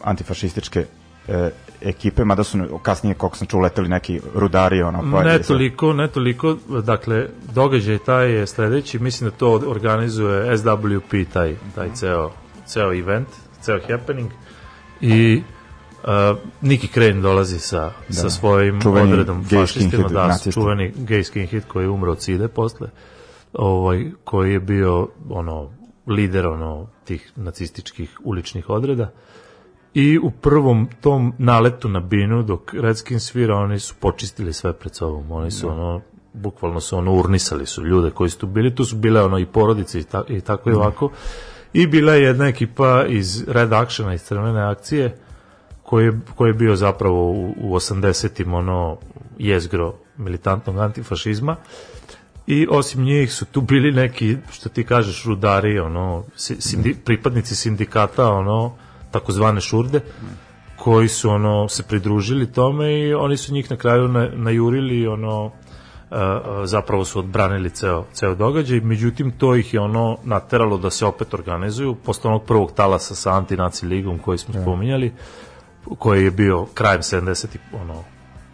[0.04, 0.86] antifašističke
[1.28, 5.92] e, ekipe, mada su kasnije, koliko sam čuo, leteli neki rudari, ono, pa ne toliko,
[5.92, 12.30] ne toliko, dakle, događaj taj je sledeći, mislim da to organizuje SWP, taj, taj ceo,
[12.66, 13.28] ceo event,
[13.60, 14.30] ceo happening,
[15.00, 15.42] i
[16.02, 20.50] uh, Niki Crane dolazi sa, sa svojim Čuveni odredom fašistima, da, nacista.
[20.50, 22.88] čuveni gay skinhead koji je umro od side posle,
[23.52, 25.70] ovaj, koji je bio ono
[26.06, 29.10] lider ono tih nacističkih uličnih odreda
[29.98, 34.94] i u prvom tom naletu na binu dok Redskins svira oni su počistili sve pred
[34.94, 35.32] sobom.
[35.32, 36.00] Oni su ono
[36.32, 38.74] bukvalno su ono urnisali su ljude koji su tu bili.
[38.74, 41.10] Tu su bile ono i porodice i, ta, i tako i ovako.
[41.72, 45.16] I bila je jedna ekipa iz Red Actiona iz crvene akcije
[45.82, 48.96] koji je, koji je bio zapravo u, u 80-im ono
[49.38, 51.56] jezgro militantnog antifašizma.
[52.46, 57.56] I osim njih su tu bili neki, što ti kažeš, rudari, ono, si- sindi, pripadnici
[57.56, 58.72] sindikata, ono,
[59.10, 60.00] takozvane šurde,
[60.76, 65.50] koji su ono se pridružili tome i oni su njih na kraju na, najurili ono
[66.10, 70.90] a, a, zapravo su odbranili ceo, ceo događaj, međutim to ih je ono nateralo da
[70.90, 75.12] se opet organizuju posle onog prvog talasa sa antinaci ligom koji smo spominjali
[75.98, 78.04] koji je bio krajem 70-ih ono,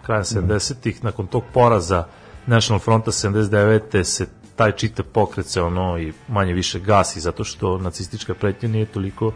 [0.02, 2.04] krajem 70-ih nakon tog poraza
[2.46, 4.04] National Fronta 79.
[4.04, 4.26] se
[4.56, 9.32] taj čitav pokret se ono i manje više gasi zato što nacistička pretnja nije toliko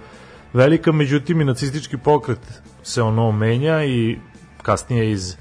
[0.56, 2.38] velika, međutim i nacistički pokret
[2.82, 4.18] se ono menja i
[4.62, 5.36] kasnije iz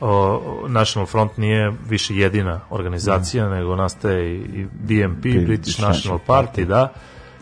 [0.00, 6.18] o, National Front nije više jedina organizacija, nego nastaje i, i BNP, British, British National
[6.26, 6.92] Party, da,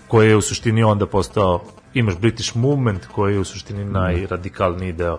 [0.09, 1.62] koji je u suštini onda postao,
[1.94, 5.18] imaš British Movement, koji je u suštini najradikalniji deo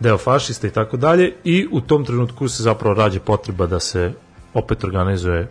[0.00, 4.12] deo fašista i tako dalje i u tom trenutku se zapravo rađa potreba da se
[4.54, 5.48] opet organizuje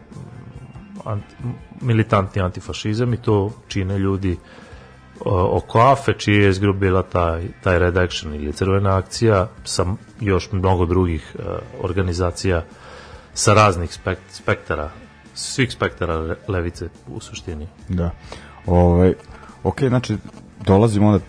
[1.05, 1.35] anti,
[1.81, 4.68] militantni antifašizam i to čine ljudi o,
[5.25, 7.95] oko AFE, čiji je izgru bila taj, taj Red
[8.25, 9.85] ili crvena akcija sa
[10.19, 11.45] još mnogo drugih uh,
[11.81, 12.63] organizacija
[13.33, 14.89] sa raznih spek, spektara
[15.39, 17.67] svih spektara le- levice u suštini.
[17.89, 18.11] Da.
[18.65, 19.13] Ovaj,
[19.63, 20.17] ok, znači,
[20.65, 21.25] dolazimo onda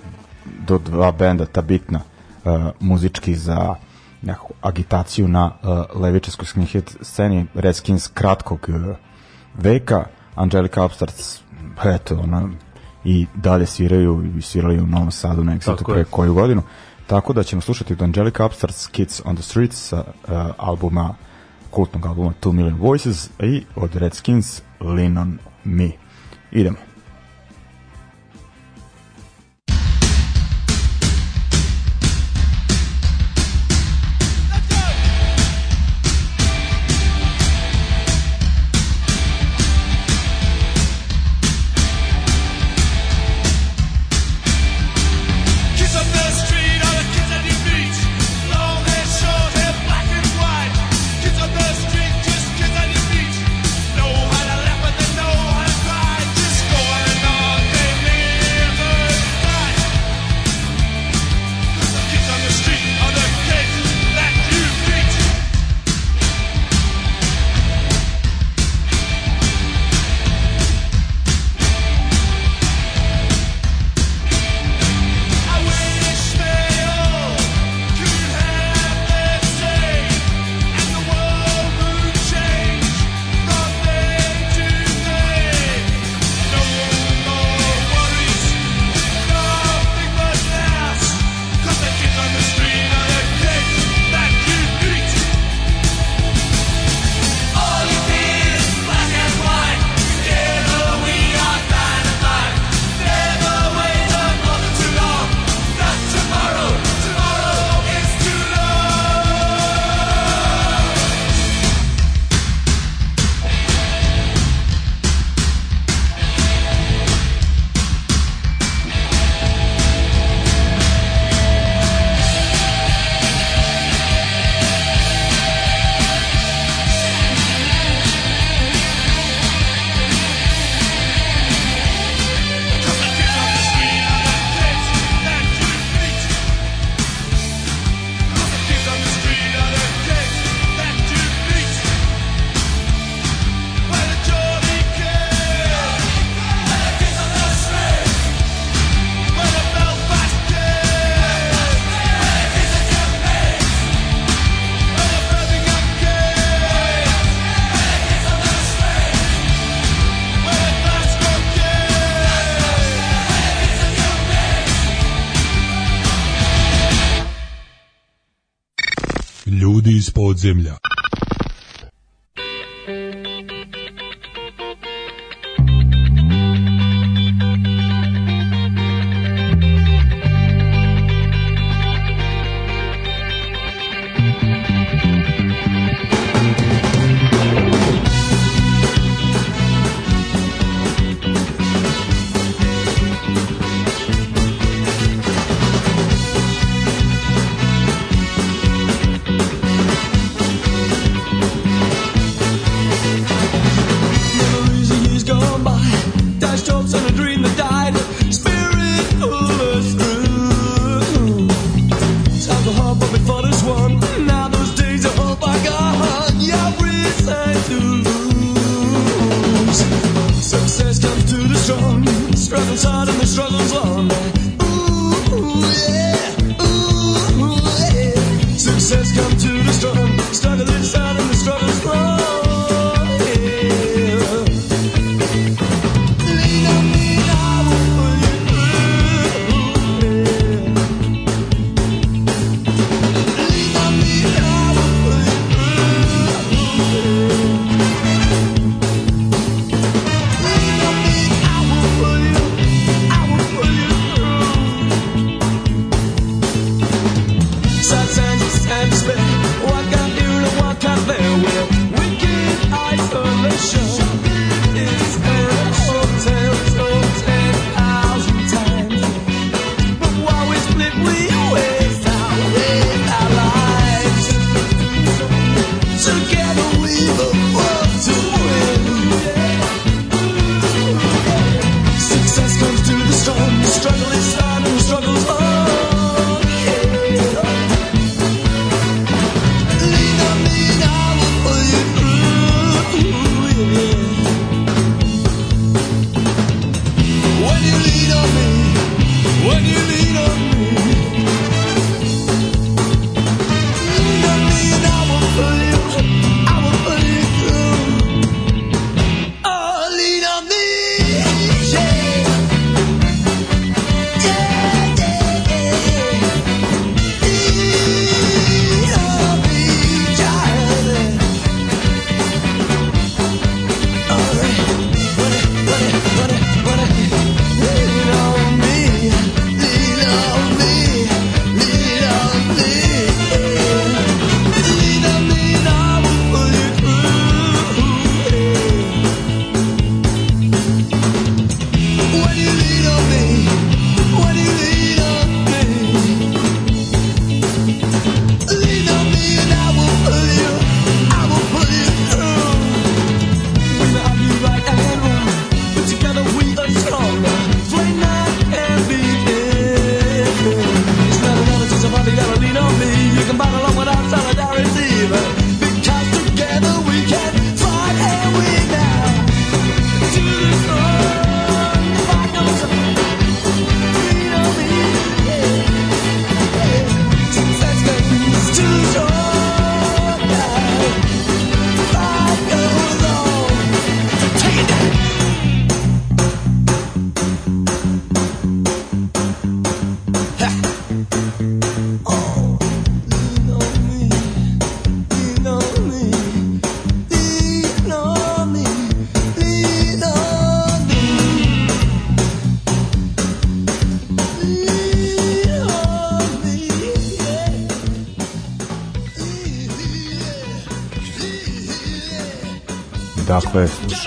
[0.66, 2.01] do dva benda, ta bitna
[2.45, 3.74] uh, muzički za
[4.22, 8.97] nekakvu agitaciju na uh, levičarskoj skinhead sceni Redskins kratkog uh,
[9.55, 11.41] veka, Angelica Upstarts,
[11.84, 12.49] eto, ona,
[13.05, 16.62] i dalje sviraju i svirali u Novom Sadu sad Tako pre koju godinu.
[17.07, 21.14] Tako da ćemo slušati od Angelica Upstarts Kids on the Streets sa uh, albuma
[21.70, 25.90] kultnog albuma Two Million Voices i od Redskins Lean on Me.
[26.53, 26.89] Idemo.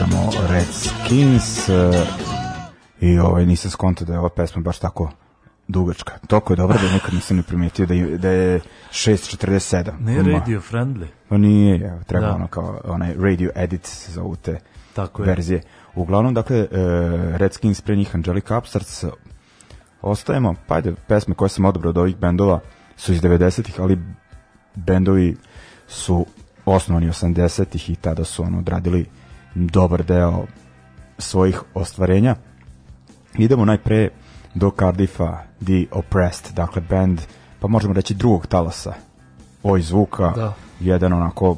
[0.04, 2.06] slušamo Red Skins eh,
[3.02, 5.12] i ovaj, nisam skontao da je ova pesma baš tako
[5.68, 6.14] dugačka.
[6.28, 8.60] Toliko je dobro da nikad nisam ne primetio da je, da je
[8.92, 10.00] 6.47.
[10.00, 11.06] Ne radio friendly.
[11.30, 12.36] No nije, ja, treba da.
[12.36, 14.60] ono kao onaj radio edit se zovu te
[14.94, 15.28] tako je.
[15.28, 15.62] verzije.
[15.96, 16.68] Uglavnom, dakle, uh,
[17.36, 19.04] Red Skins pre njih Angelica Upstarts
[20.02, 22.60] ostajemo, pa ajde, pesme koje sam odobrao od ovih bendova
[22.98, 24.00] su iz 90-ih, ali
[24.76, 25.36] bendovi
[25.88, 26.26] su
[26.66, 29.23] osnovani 80-ih i tada su ono odradili uh,
[29.56, 30.46] dobar deo
[31.18, 32.36] svojih ostvarenja.
[33.38, 34.10] Idemo najpre
[34.56, 37.22] do Cardiffa The Oppressed, dakle band,
[37.60, 38.94] pa možemo reći drugog talasa
[39.64, 40.54] oj zvuka, da.
[40.80, 41.58] jedan onako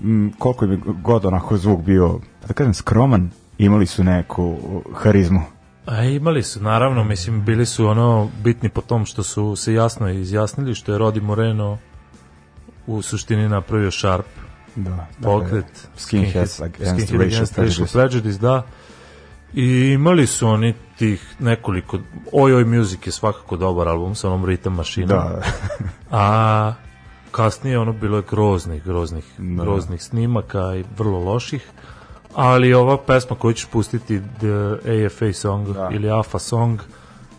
[0.00, 4.56] m, koliko bi god onako zvuk bio, pa da kažem skroman, imali su neku
[4.94, 5.40] harizmu.
[5.86, 10.08] E, imali su, naravno, mislim, bili su ono bitni po tom što su se jasno
[10.08, 11.78] izjasnili, što je Rodi Moreno
[12.86, 14.26] u suštini napravio Sharp,
[14.76, 18.38] Da, pokret Skinheads Against Skinhead Racial Prejudice.
[18.38, 18.62] Da.
[19.54, 21.98] I imali su oni tih nekoliko,
[22.32, 25.08] Oj Oj Music je svakako dobar album sa onom Rhythm mašinom.
[25.08, 25.42] Da,
[26.10, 26.72] A
[27.30, 29.62] kasnije ono bilo je groznih, groznih, Da.
[29.62, 31.66] groznih snimaka i vrlo loših.
[32.34, 35.88] Ali ova pesma koju ćeš pustiti The AFA song Da.
[35.92, 36.80] ili AFA song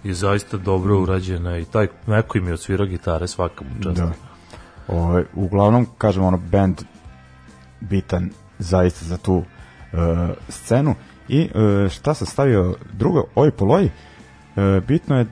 [0.03, 3.95] je zaista dobro urađena i taj neko im je odsvirao gitare svaka mu čast.
[3.97, 4.11] da.
[4.87, 6.81] Ovaj, uglavnom, kažem, ono, band
[7.89, 8.29] bitan
[8.59, 9.43] zaista za tu uh,
[10.49, 10.95] scenu.
[11.27, 15.25] I uh, šta sam stavio drugo, Oj Poloj, uh, bitno je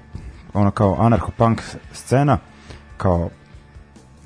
[0.54, 1.62] ono kao anarcho-punk
[1.94, 2.38] scena,
[2.98, 3.30] kao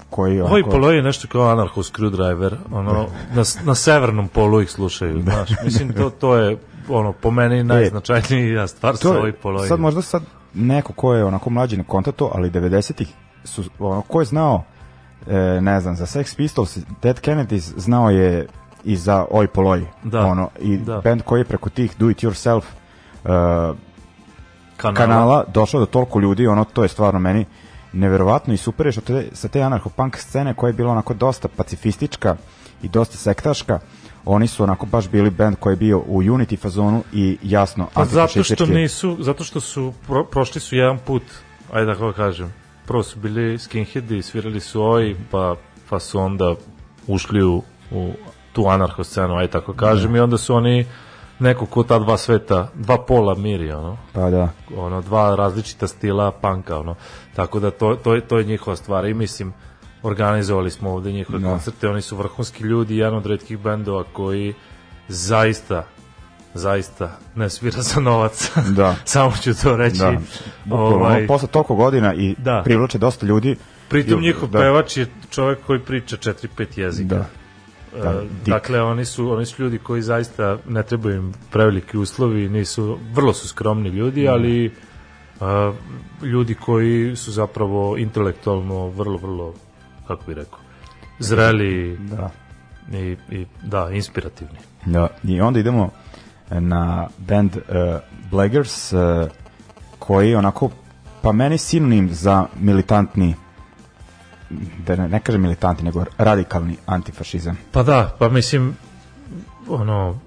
[0.09, 5.21] koji onako- polo je nešto kao anarcho screwdriver, ono, na, na severnom polu ih slušaju,
[5.21, 6.57] znaš, mislim, to, to je,
[6.89, 9.65] ono, po meni najznačajnija stvar sa E, to ovaj je, polo.
[9.65, 10.23] sad možda sad
[10.53, 13.13] neko ko je onako mlađi ne konta to, ali 90-ih
[13.43, 14.63] su, ono, ko je znao
[15.27, 18.47] e, ne znam, za Sex Pistols Dead Kennedys znao je
[18.83, 21.01] i za Oj Poloj Da, ono, i da.
[21.03, 23.77] band koji je preko tih do it yourself uh,
[24.77, 24.95] kanala.
[24.95, 27.45] kanala došao do toliko ljudi, ono to je stvarno meni
[27.93, 31.47] neverovatno i super je što te, sa te anarcho-punk scene koja je bila onako dosta
[31.47, 32.35] pacifistička
[32.83, 33.79] i dosta sektaška,
[34.25, 38.05] oni su onako baš bili band koji je bio u Unity fazonu i jasno Pa
[38.05, 41.23] zato što nisu, zato što su, pro, prošli su jedan put,
[41.71, 42.53] ajde da kako kažem,
[42.85, 45.55] prvo su bili skinheadi, svirali su oj, pa,
[45.89, 46.55] pa su onda
[47.07, 48.11] ušli u, u
[48.53, 50.85] tu anarcho scenu, ajde tako kažem, i onda su oni
[51.39, 56.31] neko ko ta dva sveta, dva pola miri, ono, Pa da, ono dva različita stila
[56.31, 56.95] panka ono.
[57.35, 59.05] Tako da to to je to je njihova stvar.
[59.05, 59.53] I mislim
[60.03, 61.49] organizovali smo ovde njihove Da.
[61.49, 64.53] koncerte oni su vrhunski ljudi jedan od retkih bendova koji
[65.07, 65.83] zaista
[66.55, 68.95] zaista ne svira za novac Da.
[69.05, 70.13] samo ću to reći da.
[70.65, 72.61] Bukvalno, ovaj, ono, posle toliko godina i Da.
[72.65, 73.55] privlače dosta ljudi.
[73.89, 77.25] pritom njihov da, pevač je čovjek koji priča 4-5 jezika Da.
[77.99, 82.49] E, Da, dakle oni su oni su ljudi koji zaista ne trebaju im preveliki uslovi
[82.49, 84.71] nisu vrlo su skromni ljudi ali
[85.41, 85.73] a,
[86.21, 89.53] ljudi koji su zapravo intelektualno vrlo vrlo
[90.07, 90.59] kako bi rekao
[91.19, 92.29] zreli Da.
[92.93, 95.89] i, i da inspirativni Da, i onda idemo
[96.49, 97.63] na band uh,
[98.31, 98.99] Blaggers uh,
[99.99, 100.69] koji onako
[101.21, 103.35] pa meni sinonim za militantni
[104.85, 107.57] da ne, ne kažem militantni nego radikalni antifašizam.
[107.71, 108.75] Pa da, pa mislim,
[109.67, 110.19] ono,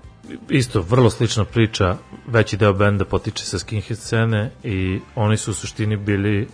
[0.48, 1.96] isto vrlo slična priča,
[2.26, 6.48] veći deo benda potiče sa skinhead scene i oni su u suštini bili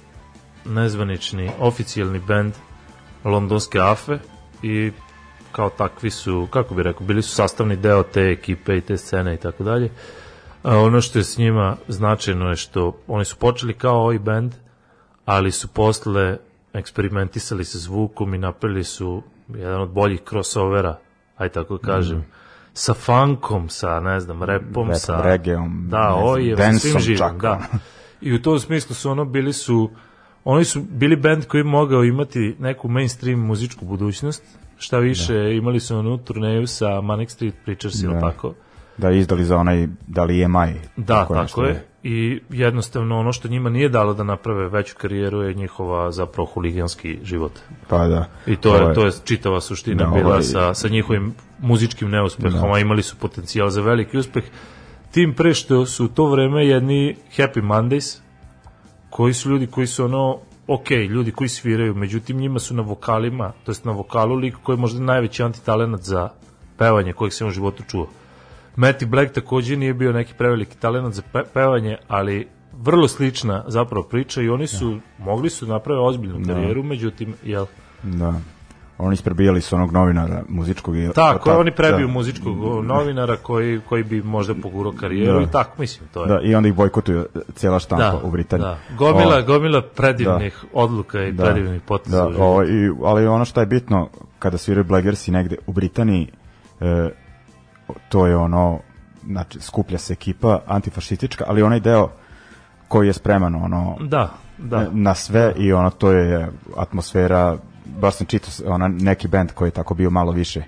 [0.64, 2.54] nezvanični, oficijalni bend
[3.24, 4.18] londonske AFE
[4.62, 4.92] i
[5.54, 9.34] kao takvi su, kako bi rekao, bili su sastavni deo te ekipe i te scene
[9.34, 9.90] i tako dalje.
[10.62, 14.52] A ono što je s njima značajno je što oni su počeli kao ovaj band,
[15.24, 16.38] ali su posle
[16.72, 20.98] eksperimentisali sa zvukom i napravili su jedan od boljih crossovera,
[21.36, 22.24] aj tako kažem,
[22.72, 25.22] sa funkom, sa, ne znam, repom, Repom, sa...
[25.22, 27.60] reggaeom, da, ne znam, oj, danceom svim živim, čak, da.
[28.20, 29.90] I u tom smislu su ono bili su
[30.44, 34.42] oni su bili band koji mogao imati neku mainstream muzičku budućnost,
[34.78, 38.20] šta više imali su onu turneju sa Manic Street Preachers ili Da.
[38.20, 38.54] tako.
[38.96, 40.74] Da je izdali za onaj, da li EMI.
[40.96, 41.84] Da, tako, nešto je.
[42.02, 47.18] I jednostavno ono što njima nije dalo da naprave veću karijeru je njihova zapravo huliganski
[47.22, 47.52] život.
[47.88, 48.28] Pa da.
[48.46, 52.10] I to je, to je čitava suština Da, bila ovo je- sa, sa njihovim muzičkim
[52.10, 52.74] neuspehom, Da.
[52.74, 54.44] a imali su potencijal za veliki uspeh.
[55.10, 58.18] Tim pre što su u to vreme jedni Happy Mondays,
[59.10, 63.52] koji su ljudi koji su ono, ok, ljudi koji sviraju, međutim njima su na vokalima,
[63.64, 66.28] to jest na vokalu lik koji je možda najveći antitalenat za
[66.78, 68.08] pevanje kojeg sam u životu čuo.
[68.76, 74.06] Matty Black takođe nije bio neki preveliki talenat za pe pevanje, ali vrlo slična zapravo
[74.06, 77.66] priča i oni su, mogli su naprave ozbiljnu karijeru, međutim, jel,
[78.02, 78.34] Da.
[78.98, 80.94] Oni isprebijali su onog novinara muzičkog.
[81.14, 82.12] Tako, ta- oni prebiju da.
[82.12, 85.42] muzičkog novinara koji, koji bi možda pogurao karijeru Da.
[85.42, 86.28] i tako, mislim, to je.
[86.28, 88.66] Da, i onda ih bojkotuju cijela štampa u Britaniji.
[88.66, 88.78] Da.
[88.96, 91.44] Gomila, O, gomila predivnih odluka i Da.
[91.44, 92.28] predivnih poteza.
[92.28, 96.28] Da, ovo, i, ali ono što je bitno kada sviraju Blaggersi negde u Britaniji
[96.80, 97.10] e,
[98.08, 98.78] to je ono
[99.26, 102.08] znači skuplja se ekipa antifašistička, ali onaj deo
[102.88, 104.88] koji je spreman ono Da, da.
[104.92, 107.56] na sve i ono to je atmosfera
[108.00, 110.62] baš sam čitao ona, neki band koji je tako bio malo više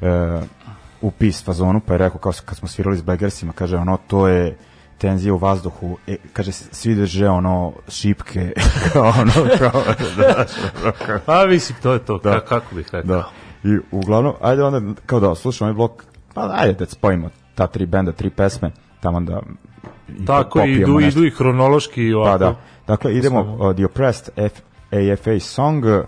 [0.00, 0.40] e,
[1.00, 4.28] u peace fazonu pa je rekao kao kad smo svirali s Blaggersima kaže ono to
[4.28, 4.56] je
[4.98, 8.52] tenzija u vazduhu e, kaže svi drže ono šipke
[8.92, 9.82] kao ono kao,
[10.18, 10.44] da,
[11.06, 12.30] kao, Pa mislim, to je to, Da.
[12.30, 13.16] ka- kako bih rekao.
[13.16, 13.30] da.
[13.64, 16.04] I uglavnom, ajde onda, kao da slušamo ovaj blok,
[16.34, 19.40] pa ajde da spojimo ta tri benda, tri pesme, tamo da
[20.18, 21.18] i Tako, idu, nešto.
[21.18, 22.32] idu i hronološki i ovako.
[22.32, 22.56] Pa da.
[22.86, 24.52] Dakle, idemo uh, The Oppressed F
[24.92, 26.04] AFA Song, uh,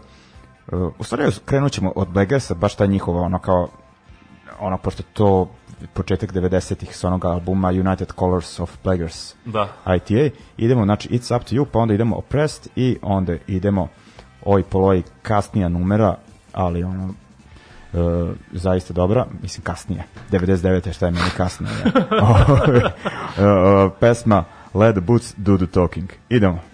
[0.72, 3.68] Uh, u stvari, krenut ćemo od Blagersa, baš ta njihova, ono kao,
[4.60, 5.48] ono, pošto to
[5.92, 9.68] početak 90-ih s onog albuma United Colors of Plaguers da.
[9.96, 10.36] ITA.
[10.56, 13.88] Idemo, znači, It's Up To You, pa onda idemo Oppressed i onda idemo
[14.44, 16.14] oj poloj kasnija numera,
[16.52, 17.14] ali ono,
[17.94, 17.96] e,
[18.52, 20.92] zaista dobra, mislim kasnije, 99.
[20.92, 21.72] šta je meni kasnije.
[21.84, 22.46] Ja.
[23.38, 23.44] e,
[23.84, 24.44] uh, pesma
[24.74, 26.10] Let the Boots Do The Talking.
[26.28, 26.71] Idemo.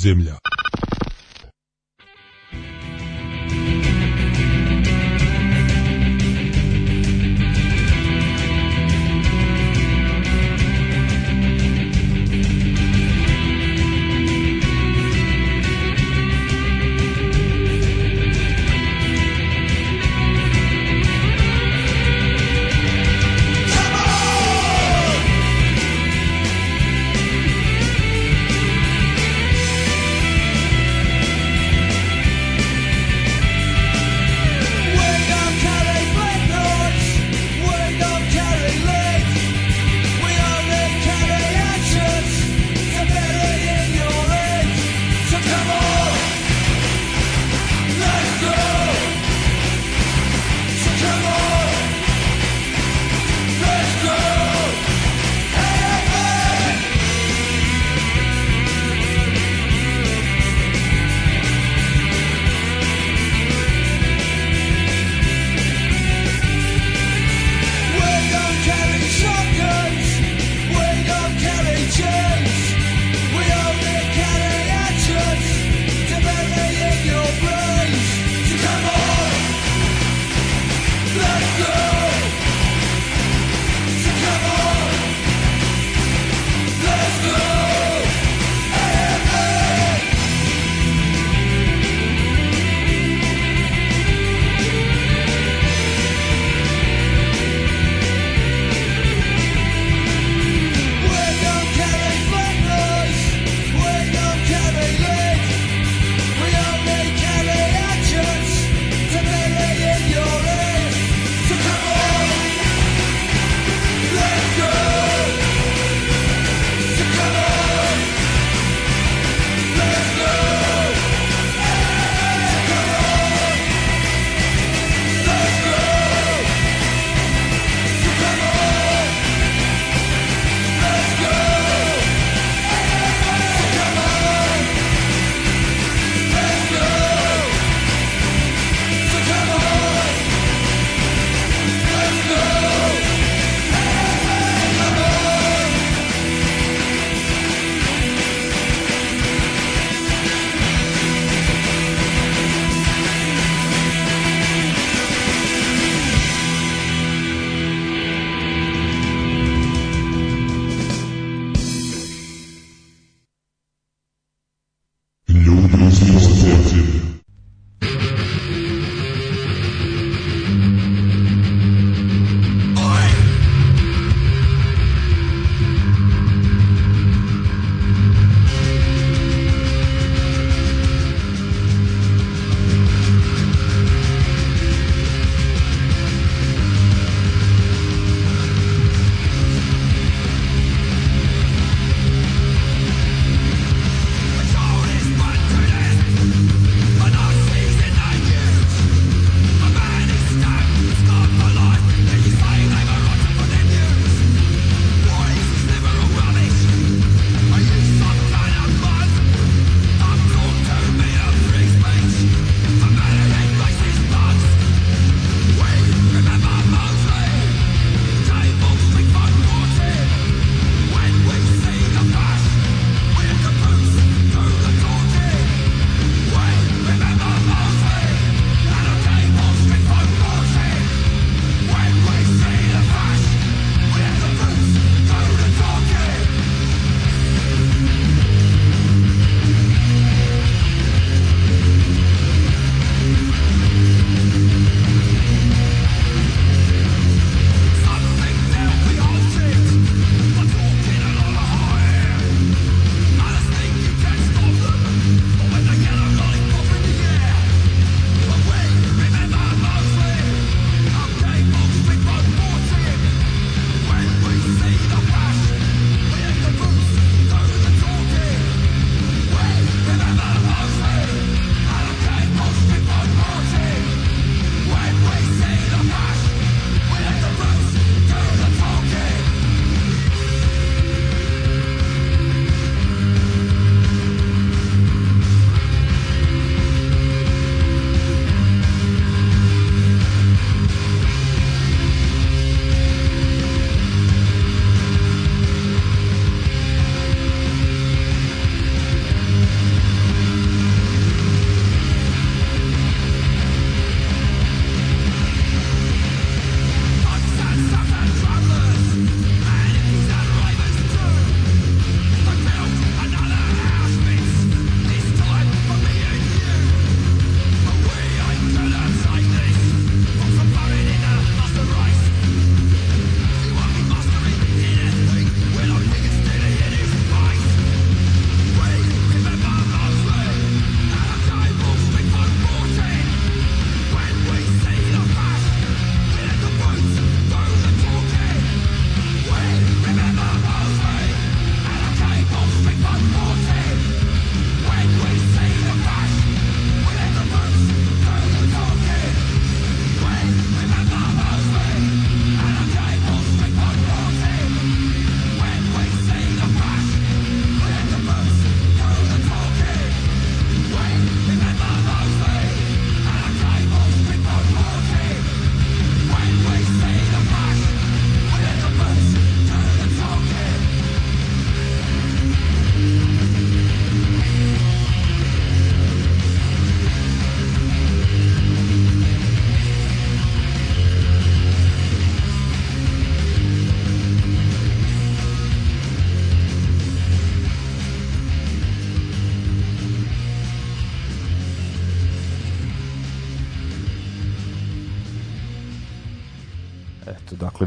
[0.00, 0.39] земля.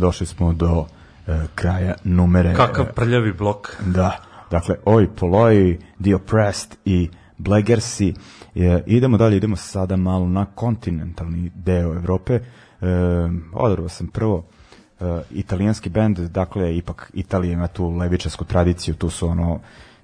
[0.04, 0.86] Došli smo do
[1.28, 2.54] e, kraja numere.
[2.56, 3.78] Kakav e, prljavi blok.
[3.86, 4.18] Da,
[4.52, 8.14] dakle, Oi Poloi, The Oppressed i Blegersi.
[8.56, 12.34] E, idemo dalje, idemo sada malo na kontinentalni deo Evrope.
[12.34, 12.42] E,
[13.54, 14.44] odabrao sam prvo
[15.00, 19.60] e, italijanski bend, dakle, ipak Italija ima tu levičarsku tradiciju, tu su ono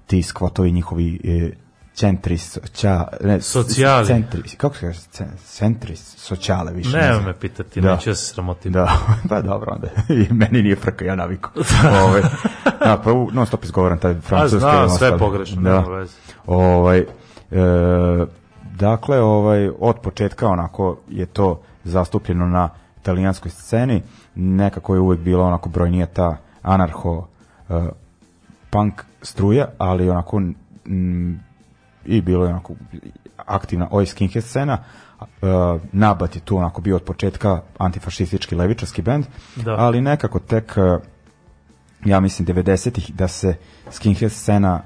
[0.06, 1.52] ti skvotovi njihovi e,
[1.94, 4.06] centri, soća, ne, Socijali.
[4.06, 5.00] Centri, kako se kaže?
[5.00, 6.96] Ce- Centri, socijale više.
[6.96, 7.24] Ne znam.
[7.24, 7.94] me pitati, Da.
[7.94, 8.72] neću ja se sramotim.
[8.72, 8.88] Da,
[9.28, 9.88] pa dobro onda.
[10.10, 11.50] I meni nije frka, ja naviku.
[12.04, 12.22] ovaj,
[12.80, 14.58] da, pa u- non stop izgovaram taj francuski.
[14.58, 15.18] znam, i ono sve ostalo.
[15.20, 15.70] pogrešno, Da.
[15.70, 16.12] nema veze.
[16.46, 17.06] Ovaj, e,
[18.72, 22.68] dakle, ovaj, od početka onako je to zastupljeno na
[22.98, 24.02] italijanskoj sceni.
[24.34, 27.26] Nekako je uvek bila onako brojnija ta anarho
[27.68, 27.72] e,
[28.70, 31.49] punk struja, ali onako mm,
[32.10, 32.74] i bilo je onako
[33.36, 34.78] aktivna oj skinhead scena.
[35.20, 39.24] Uh, Nabat je tu onako bio od početka antifašistički levičarski bend,
[39.56, 39.74] Da.
[39.78, 41.02] ali nekako tek uh,
[42.04, 43.54] ja mislim 90-ih da se
[43.90, 44.82] skinhead scena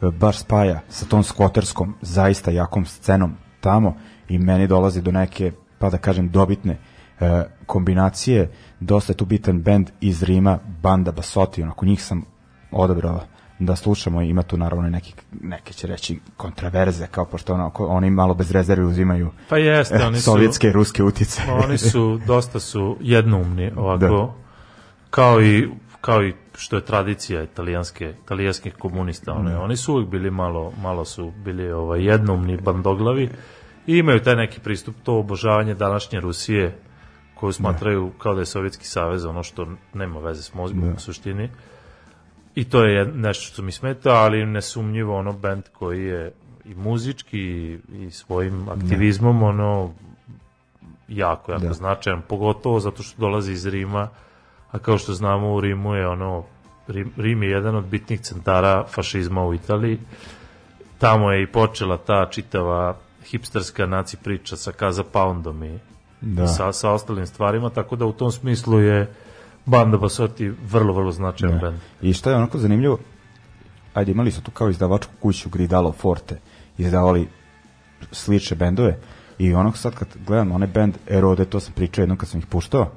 [0.00, 3.96] uh, baš spaja sa tom skvoterskom zaista jakom scenom tamo
[4.28, 6.72] i meni dolazi do neke, pa da kažem, dobitne
[7.20, 7.26] uh,
[7.66, 8.50] kombinacije.
[8.80, 12.24] Dosta je tu bitan bend iz Rima, banda Basoti, onako njih sam
[12.70, 13.20] odabrao
[13.58, 18.34] da slušamo ima tu naravno neki, neke će reći kontraverze, kao pošto onako, oni malo
[18.34, 20.22] bez rezerve uzimaju Pa jeste, eh, oni su...
[20.22, 21.42] sovjetske i ruske utice.
[21.64, 24.34] Oni su, dosta su jednoumni ovako, Da.
[25.10, 25.68] kao i
[26.00, 31.04] kao i što je tradicija italijanske italijanskih komunista, one, oni su uvijek bili malo, malo
[31.04, 33.30] su bili ovaj, jednoumni bandoglavi
[33.86, 36.78] i imaju taj neki pristup, to obožavanje današnje Rusije
[37.34, 41.50] koju smatraju kao da je Sovjetski savez, ono što nema veze s mozgom u suštini.
[42.58, 46.32] I to je nešto što mi smeta, ali nesumnjivo ono band koji je
[46.64, 49.92] i muzički i, i svojim aktivizmom ono
[51.08, 51.72] jako, jako Da.
[51.72, 54.08] značajan, pogotovo zato što dolazi iz Rima,
[54.70, 56.44] a kao što znamo u Rimu je ono,
[56.88, 59.98] Rim, Rim je jedan od bitnih centara fašizma u Italiji,
[60.98, 65.78] tamo je i počela ta čitava hipsterska naci priča sa Kaza Poundom i,
[66.20, 66.44] Da.
[66.44, 69.14] i sa, sa ostalim stvarima, tako da u tom smislu je
[69.68, 71.60] Banda Basoti vrlo, vrlo značajan Da.
[71.60, 71.78] band.
[72.02, 72.98] I što je onako zanimljivo,
[73.94, 76.38] ajde imali su tu kao izdavačku kuću Gridalo Forte,
[76.78, 77.28] izdavali
[78.12, 78.98] slične bendove
[79.38, 82.46] i onako sad kad gledam onaj band Erode, to sam pričao jednom kad sam ih
[82.46, 82.90] puštao,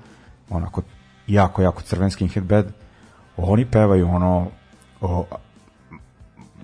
[0.49, 0.81] onako
[1.27, 2.65] jako, jako crven skinhead band,
[3.37, 4.47] oni pevaju ono
[5.01, 5.25] o,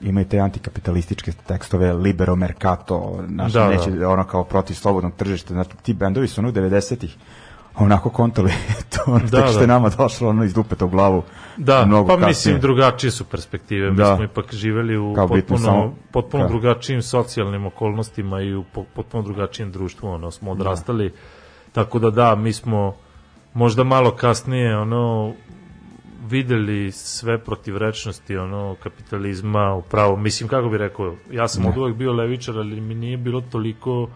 [0.02, 3.70] imaju te antikapitalističke tekstove libero mercato znaš, Da, da.
[3.70, 7.18] neće ono kao protiv slobodnog tržišta znači ti bendovi su ono u 90-ih
[7.78, 8.52] onako kontali
[8.92, 9.62] to ono Da, što da.
[9.62, 11.24] je nama došlo ono iz dupeta u glavu
[11.58, 12.28] Da, mnogo pa kasnije.
[12.28, 13.90] mislim drugačije su perspektive.
[13.92, 14.16] Mi Da.
[14.16, 16.50] smo ipak živeli u Kao potpuno, samo- potpuno da.
[16.50, 20.08] drugačijim socijalnim okolnostima i u po- potpuno drugačijem društvu.
[20.08, 21.14] Ono, smo odrastali.
[21.72, 22.96] Tako da da, mi smo
[23.54, 25.34] možda malo kasnije ono
[26.22, 32.14] videli sve protivrečnosti ono kapitalizma upravo mislim kako bi rekao ja sam od uvek bio
[32.14, 34.08] levičar ali mi nije bilo toliko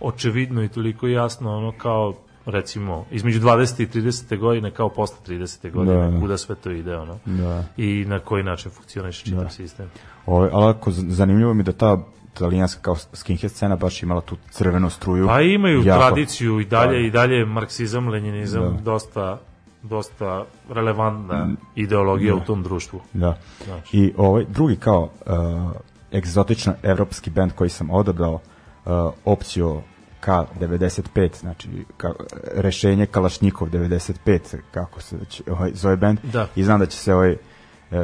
[0.00, 2.14] očevidno i toliko jasno ono kao
[2.46, 3.82] recimo između 20.
[3.82, 4.38] i 30.
[4.38, 5.72] godine kao posle 30.
[5.72, 6.20] godine Da, da.
[6.20, 7.64] kuda sve to ide ono Da.
[7.76, 9.90] i na koji način funkcioniše čitav sistem
[10.26, 14.36] Ove, ali ako z- zanimljivo mi da ta italijanska kao skinhead scena baš imala tu
[14.50, 15.26] crvenu struju.
[15.26, 16.00] Pa imaju Jako.
[16.00, 16.98] tradiciju i dalje Da.
[16.98, 18.80] i dalje marksizam, lenjinizam Da.
[18.82, 19.40] dosta
[19.82, 23.00] dosta relevantna ideologija u tom društvu.
[23.12, 23.38] Da.
[23.64, 23.96] Znači.
[23.96, 25.72] I ovaj drugi kao uh,
[26.12, 28.92] egzotičan evropski band koji sam odabrao uh,
[29.24, 29.80] opciju
[30.26, 32.12] K95, znači ka,
[32.54, 36.18] rešenje Kalašnjikov 95, kako se već ovaj, zove band.
[36.32, 36.48] Da.
[36.56, 37.98] I znam da će se ovaj uh,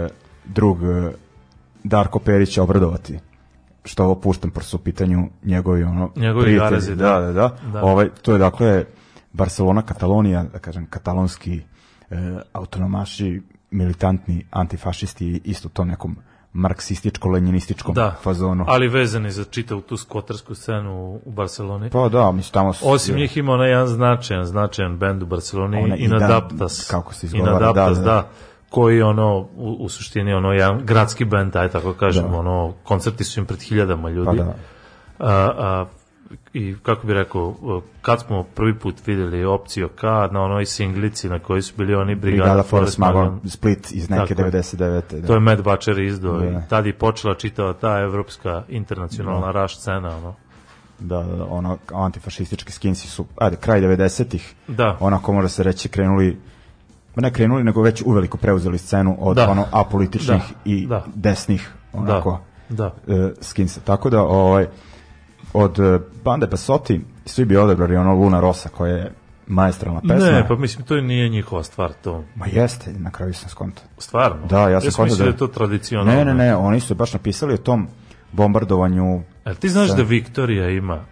[0.45, 1.11] drug uh,
[1.85, 3.18] Darko Perić obradovati
[3.85, 6.71] što ovo puštam, pošto su u pitanju njegovi ono Njegovi prijatelji.
[6.71, 7.21] garezi, da, da.
[7.21, 7.57] da, da.
[7.73, 7.83] Da.
[7.83, 8.85] Ovaj, to je dakle
[9.33, 11.62] Barcelona, Katalonija, da kažem, katalonski
[12.11, 12.16] e,
[12.53, 16.16] autonomaši, militantni antifašisti, isto to nekom
[16.55, 18.65] marksističko-lenjinističkom Da, fazonu.
[18.69, 21.91] ali vezani za čitavu tu skvotersku scenu u- Barceloni.
[21.91, 22.89] Pa da, mislim, tamo su...
[22.89, 26.89] Osim njih ima onaj jedan značajan, značajan bend u Barceloni, Inadaptas.
[26.91, 28.29] Kako se izgovara, Inadaptas, da, da, da.
[28.71, 32.39] koji ono, u, u suštini ono, jedan gradski bend, aj tako kažem, Da.
[32.39, 34.27] ono, koncerti su im pred hiljadama ljudi.
[34.39, 34.55] Pa da.
[35.19, 35.27] A,
[35.59, 35.87] a,
[36.55, 37.55] I kako bi rekao,
[38.03, 42.14] kad smo prvi put videli opciju K na onoj singlici na kojoj su bili oni
[42.14, 44.53] Brigada, Brigada Forest Magon, Split iz neke Tako je.
[44.53, 45.20] 99.
[45.20, 45.26] Da.
[45.26, 46.45] To je Matt Butcher izdao Da.
[46.47, 50.35] i tad je počela čitava ta evropska internacionalna raš scena, ono.
[50.99, 54.97] da, da, da, ono, antifašistički skinsi su, ajde, kraj 90-ih, Da.
[55.01, 56.39] onako mora se reći, krenuli,
[57.16, 59.51] ne krenuli, nego već uveliko preuzeli scenu od Da.
[59.51, 60.61] ono apolitičnih Da.
[60.64, 61.05] i Da.
[61.14, 62.95] desnih, onako, Da.
[63.09, 63.81] e, skinsa.
[63.81, 64.66] Tako da, ovaj,
[65.53, 69.13] od e, bande Basotti svi bi odebrali ono Luna Rosa koja je
[69.47, 70.31] Maestralna pesma.
[70.31, 72.25] Ne, pa mislim, to nije njihova stvar, to.
[72.35, 73.83] Ma jeste, na kraju sam skonto.
[73.99, 74.47] Stvarno?
[74.47, 76.13] Da, ja sam skonto da- da je to tradicionalno.
[76.13, 77.89] Ne, ne, ne, oni su baš napisali o tom
[78.33, 81.05] bombardovanju Jel ti znaš Sa- da Viktorija ima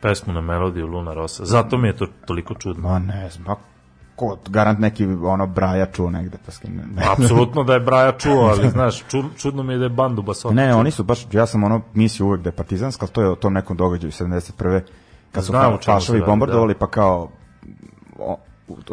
[0.00, 1.44] pesmu na melodiju Luna Rosa?
[1.44, 2.88] Zato mi je to toliko čudno.
[2.88, 3.56] Ma ne znam,
[4.16, 7.02] ko, garant neki ono Braja čuo negde, pa s kim ne, ne.
[7.12, 10.54] Apsolutno da je Braja čuo, ali znaš, ču, čudno mi je da je bandu Basota.
[10.54, 13.28] Ne, oni su baš, ja sam ono mislio uvek da je partizanska, ali to je
[13.28, 14.80] o tom nekom događaju 71.
[15.32, 17.28] Kad su Znam kao pašovi bombardovali, pa kao
[18.18, 18.36] o,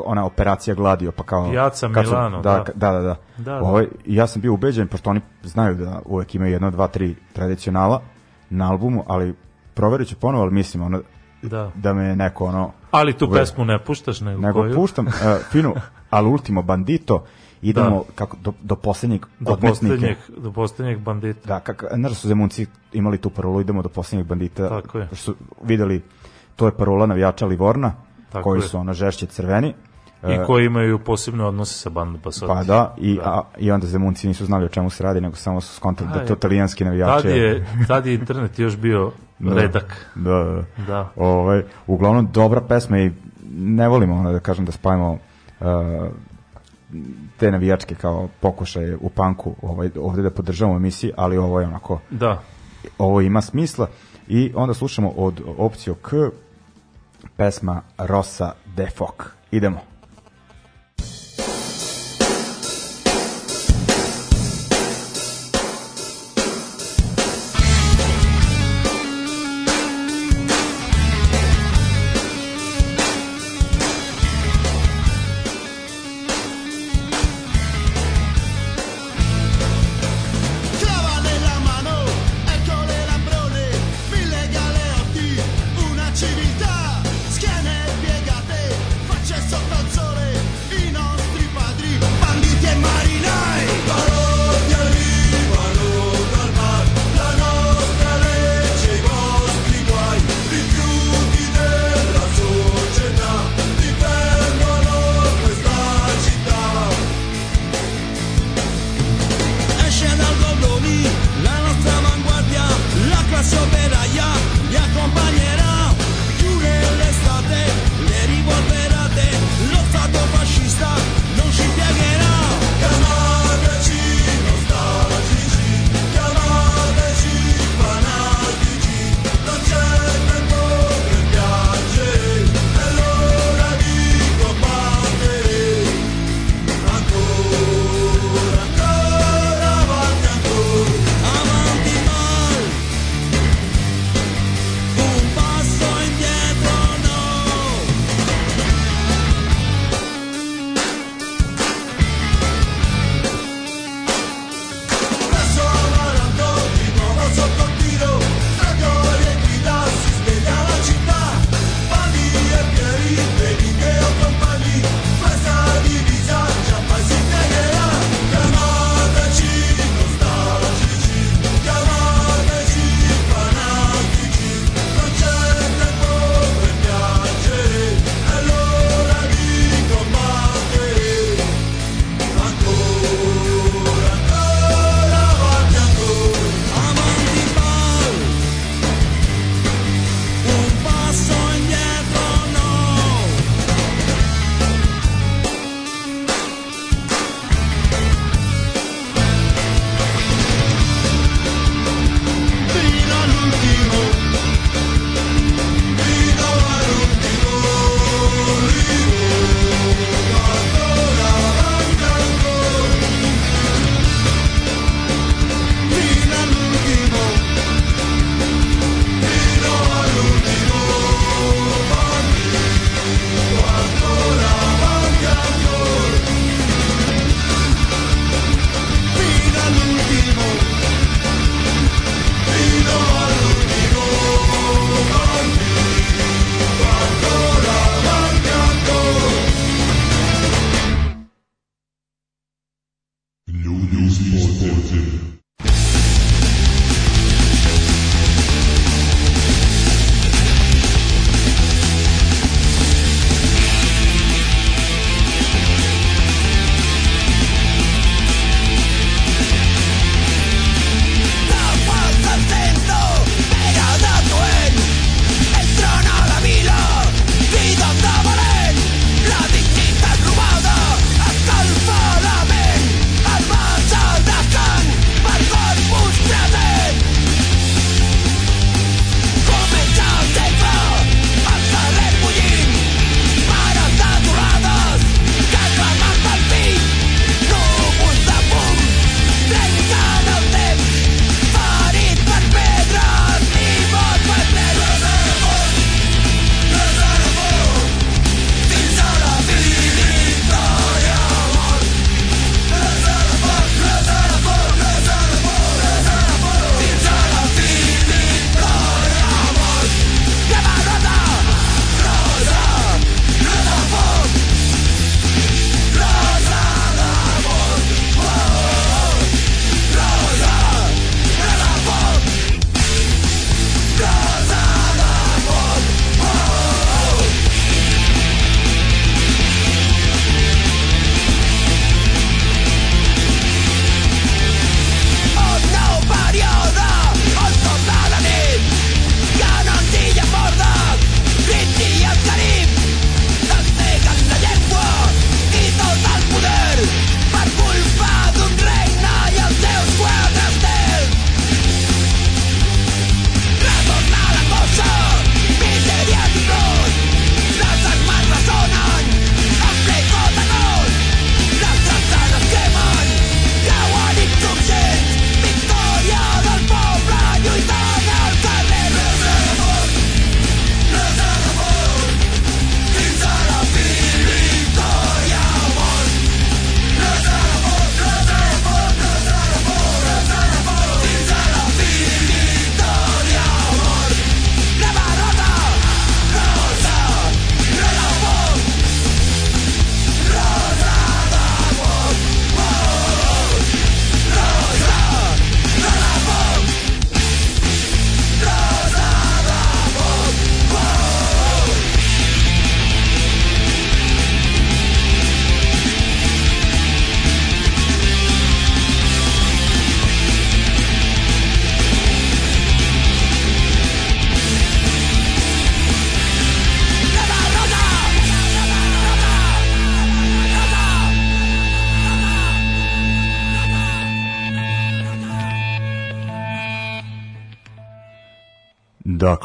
[0.06, 1.50] ona operacija Gladio, pa kao...
[1.52, 2.52] Piazza su- Milano, da.
[2.52, 2.64] da.
[2.76, 3.16] Da, da, da.
[3.38, 3.84] Da, da.
[4.06, 8.02] I ja sam bio ubeđen, pošto oni znaju da uvek imaju jedno, dva, tri tradicionala
[8.50, 9.36] na albumu, ali
[9.74, 11.02] proverit ću ponovo, ali mislim ono,
[11.42, 11.72] Da.
[11.76, 12.72] da me neko ono...
[12.92, 13.42] Ali tu Uvek.
[13.42, 14.76] pesmu ne puštaš, nego, Nego koju?
[14.76, 15.14] puštam uh,
[15.52, 15.74] finu,
[16.10, 17.26] al ultimo bandito,
[17.62, 19.70] idemo kako, do, do poslednjeg do odmetnike.
[19.72, 21.48] poslednjeg, do poslednjeg bandita.
[21.48, 24.70] Da, kak, znaš da su Zemunci imali tu parolu, idemo do posljednjeg bandita.
[24.70, 25.08] Tako je.
[25.14, 26.02] Su videli,
[26.56, 27.94] to je parola navijača Livorna,
[28.32, 28.68] Tako koji je.
[28.68, 29.74] su ono žešće crveni.
[30.24, 32.54] I E, koji imaju posebne odnose sa bandom Basota.
[32.54, 35.62] Pa da, i, A, i onda Zemunci nisu znali o čemu se radi, nego samo
[35.62, 36.38] su skontali da je to Aj.
[36.38, 37.24] italijanski navijači.
[37.24, 39.54] Tad je, tad je internet još bio Da.
[39.54, 40.12] redak.
[40.16, 40.64] Da, da.
[40.88, 41.12] Da.
[41.16, 43.12] Ovaj, uglavnom, dobra pesma i
[43.54, 45.12] ne volimo ono da kažem da spavimo
[45.60, 45.68] uh,
[47.38, 52.00] te navijačke kao pokušaje u panku ovaj, ovde da podržavamo emisiji, ali ovo je onako
[52.10, 52.42] Da.
[52.98, 53.88] ovo ima smisla
[54.28, 56.10] i onda slušamo od opciju K
[57.38, 59.16] pesma Rosa de Foc.
[59.52, 59.78] Idemo.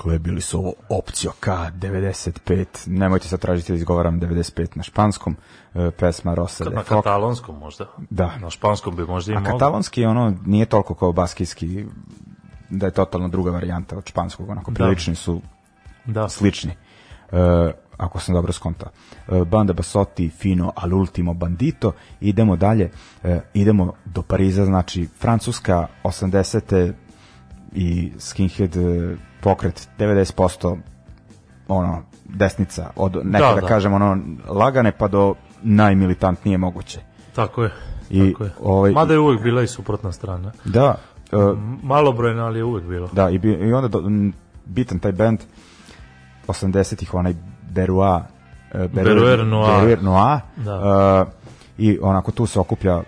[0.06, 5.36] Dakle, bili su ovo Opcio K95, nemojte sad tražiti da izgovaram 95 na španskom,
[5.74, 6.88] e, pesma Rosa de Na Foc.
[6.88, 7.86] katalonskom možda.
[8.10, 8.36] Da.
[8.38, 11.84] Na španskom bi možda i A katalonski je ono, nije toliko kao baskijski,
[12.70, 14.74] da je totalno druga varijanta od španskog, onako Da.
[14.74, 15.40] prilični su
[16.04, 16.28] Da.
[16.28, 16.70] slični.
[17.32, 17.36] E,
[17.96, 18.88] ako sam dobro skontao.
[19.28, 21.92] E, Banda Basotti, Fino, all'ultimo bandito.
[22.20, 22.90] Idemo dalje,
[23.24, 26.92] e, idemo do Pariza, znači Francuska 80.
[27.72, 28.76] i skinhead
[29.40, 30.76] pokret 90%
[31.68, 33.66] ono, desnica, od neka Da, da, da.
[33.66, 34.18] kažem ono,
[34.48, 37.00] lagane pa do najmilitantnije moguće.
[37.34, 37.70] Tako je.
[38.10, 38.50] I, tako je.
[38.60, 40.52] ovaj- Mada je uvek bila i suprotna strana.
[40.64, 40.94] Da,
[41.32, 41.36] e,
[41.82, 43.08] Malobrojna, ali je uvek bilo.
[43.12, 44.32] Da, i, bi, i onda do, m,
[44.64, 45.40] bitan taj band
[46.48, 47.34] 80-ih, onaj
[47.70, 48.24] Berua,
[48.74, 49.80] uh, Beruer Noir.
[49.80, 50.76] Beruer Noir Da.
[51.22, 51.28] uh,
[51.78, 53.02] i onako tu se okuplja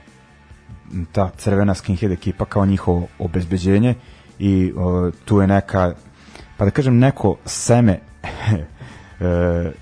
[1.12, 3.94] ta crvena skinhead ekipa kao njihovo obezbeđenje
[4.38, 5.92] i uh, tu je neka,
[6.58, 8.26] pa da kažem neko seme uh,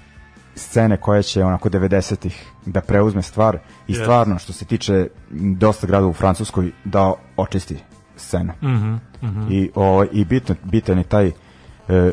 [0.57, 3.59] scene koja će onako 90-ih da preuzme stvar
[3.89, 4.03] i Yes.
[4.03, 7.77] stvarno što se tiče dosta grada u Francuskoj da očisti
[8.17, 8.53] scenu.
[8.63, 9.53] Mhm, mhm.
[9.53, 11.33] I, o, i bitno, bitan je taj e,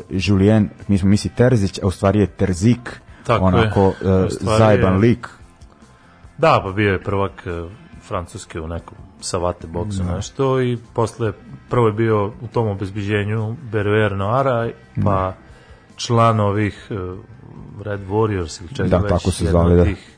[0.09, 4.25] Julien, mi smo misli Terzić, a u stvari je Terzik, Tako onako je.
[4.25, 5.27] e, zajeban je- lik.
[6.37, 7.69] Da, pa bio je prvak e,
[8.01, 10.15] Francuske u nekom savate boksu Da.
[10.15, 11.33] nešto i posle
[11.69, 14.69] prvo je bio u tom obezbiđenju Beruer Noara
[15.03, 15.33] pa
[15.95, 16.95] član ovih e,
[17.83, 19.83] Red Warriors ili čega Da, već tako se zove, od da.
[19.83, 20.17] tih,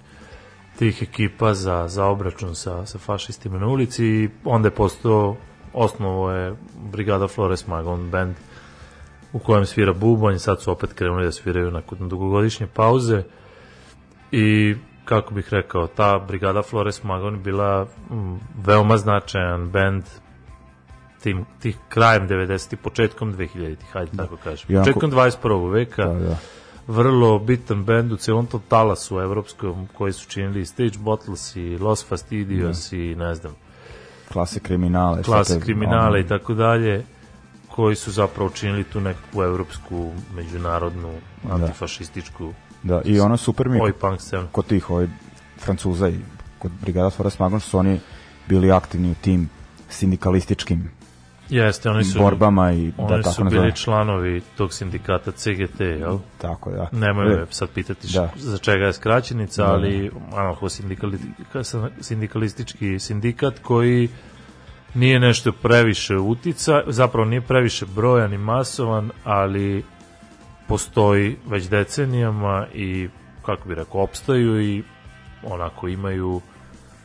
[0.80, 5.36] tih ekipa za, za obračun sa, sa fašistima na ulici i onda je postao
[5.74, 6.56] osnovo je
[6.92, 8.36] Brigada Flores Magon band
[9.34, 13.24] u kojem svira bubanj, sad su opet krenuli da sviraju nakon dugogodišnje pauze
[14.32, 14.76] i
[15.06, 20.04] kako bih rekao, ta brigada Flores Magon bila mm, veoma značajan band
[21.20, 22.76] tim, tih krajem 90.
[22.76, 24.66] početkom 2000-ih, hajde tako kažem.
[24.70, 25.72] I onako- Početkom 21.
[25.72, 26.38] veka, Da, da.
[26.88, 32.06] vrlo bitan bend u celom tom talasu evropskom koji su činili Stage Bottles i Los
[32.06, 33.54] Fastidios i ne znam,
[34.28, 35.24] Klase kriminale.
[35.24, 37.06] klase te- kriminale i tako dalje
[37.68, 41.14] koji su zapravo činili tu nekakvu evropsku, međunarodnu,
[41.52, 42.54] antifašističku Da,
[43.06, 44.48] i ono super mi oj punk scenu.
[44.52, 45.08] kod tih ovaj,
[45.60, 46.20] Francuza i
[46.60, 48.00] kod Brigada Forest Magon što su oni
[48.48, 49.50] bili aktivni u tim
[49.90, 50.90] sindikalističkim
[51.50, 56.18] Jeste, oni su borbama i da oni tako su bili članovi tog sindikata CGT, jel?
[56.38, 56.90] Tako, da.
[56.92, 58.22] Nemoj E, me sad pitati Da.
[58.22, 58.30] da.
[58.36, 60.68] za čega je skraćenica, Da, ali anarcho
[62.02, 64.10] sindikalistički sindikat koji
[64.94, 69.84] nije nešto previše utica, zapravo nije previše brojan i masovan, ali
[70.68, 73.10] postoji već decenijama i
[73.46, 74.84] kako bi rekao, opstaju i
[75.44, 76.42] onako imaju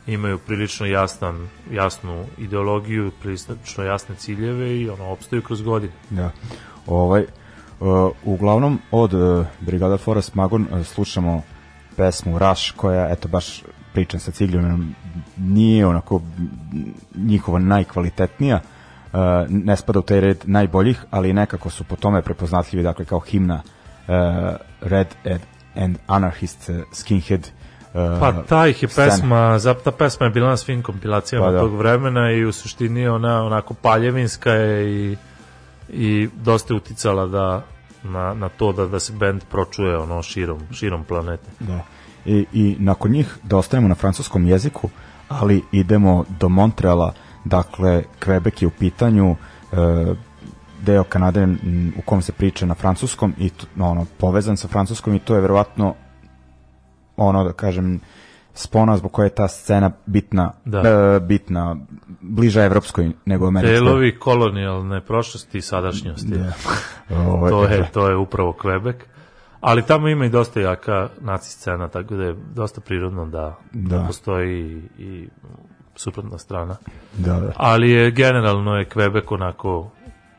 [0.06, 5.92] imaju prilično jasnan, jasnu ideologiju, prilično jasne ciljeve i ono, opstaju kroz godine.
[6.10, 6.30] Da.
[6.86, 7.22] Ovaj,
[7.80, 11.42] uh, uglavnom od uh, Brigada Forest Magon uh, slušamo
[11.96, 13.62] pesmu Rush koja, eto baš
[13.92, 14.94] pričam sa Cigljumenom,
[15.36, 16.20] nije onako
[17.14, 18.79] njihova najkvalitetnija, uh,
[19.48, 23.62] ne spada u taj red najboljih, ali nekako su po tome prepoznatljivi, dakle kao himna
[24.08, 24.14] uh,
[24.80, 25.40] Red and,
[25.74, 29.08] and Anarchist uh, Skinhead uh, Pa ta ih je scene.
[29.08, 31.58] pesma, ta pesma je bila na svim kompilacijama Pa da.
[31.58, 35.16] tog vremena i u suštini ona onako paljevinska je i,
[35.88, 37.62] i dosta je uticala da
[38.02, 41.50] na, na to da, da se band pročuje ono širom, širom planete.
[41.60, 41.80] Da.
[42.24, 44.88] I, I nakon njih da ostajemo na francuskom jeziku,
[45.28, 47.12] ali idemo do Montreala,
[47.44, 49.36] dakle Quebec je u pitanju,
[49.72, 49.76] e,
[50.82, 51.48] deo Kanade
[51.98, 55.40] u kom se priča na francuskom i t- ono povezan sa francuskom i to je
[55.40, 55.94] verovatno
[57.16, 58.00] ono da kažem
[58.54, 60.78] spona zbog koje je ta scena bitna Da.
[60.80, 61.76] e, bitna
[62.20, 63.74] bliža evropskoj nego američkoj.
[63.74, 66.28] Delovi kolonijalne prošlosti i sadašnjosti.
[66.28, 66.52] Da.
[67.26, 68.94] Ovo, to, je, to je upravo Quebec.
[69.60, 73.96] Ali tamo ima i dosta jaka naci scena, tako da je dosta prirodno da, da.
[73.98, 74.04] Da.
[74.06, 74.60] postoji
[74.98, 75.28] i, i
[76.00, 76.76] suprotna strana.
[77.18, 77.52] da, da.
[77.56, 79.90] Ali je generalno je Quebec onako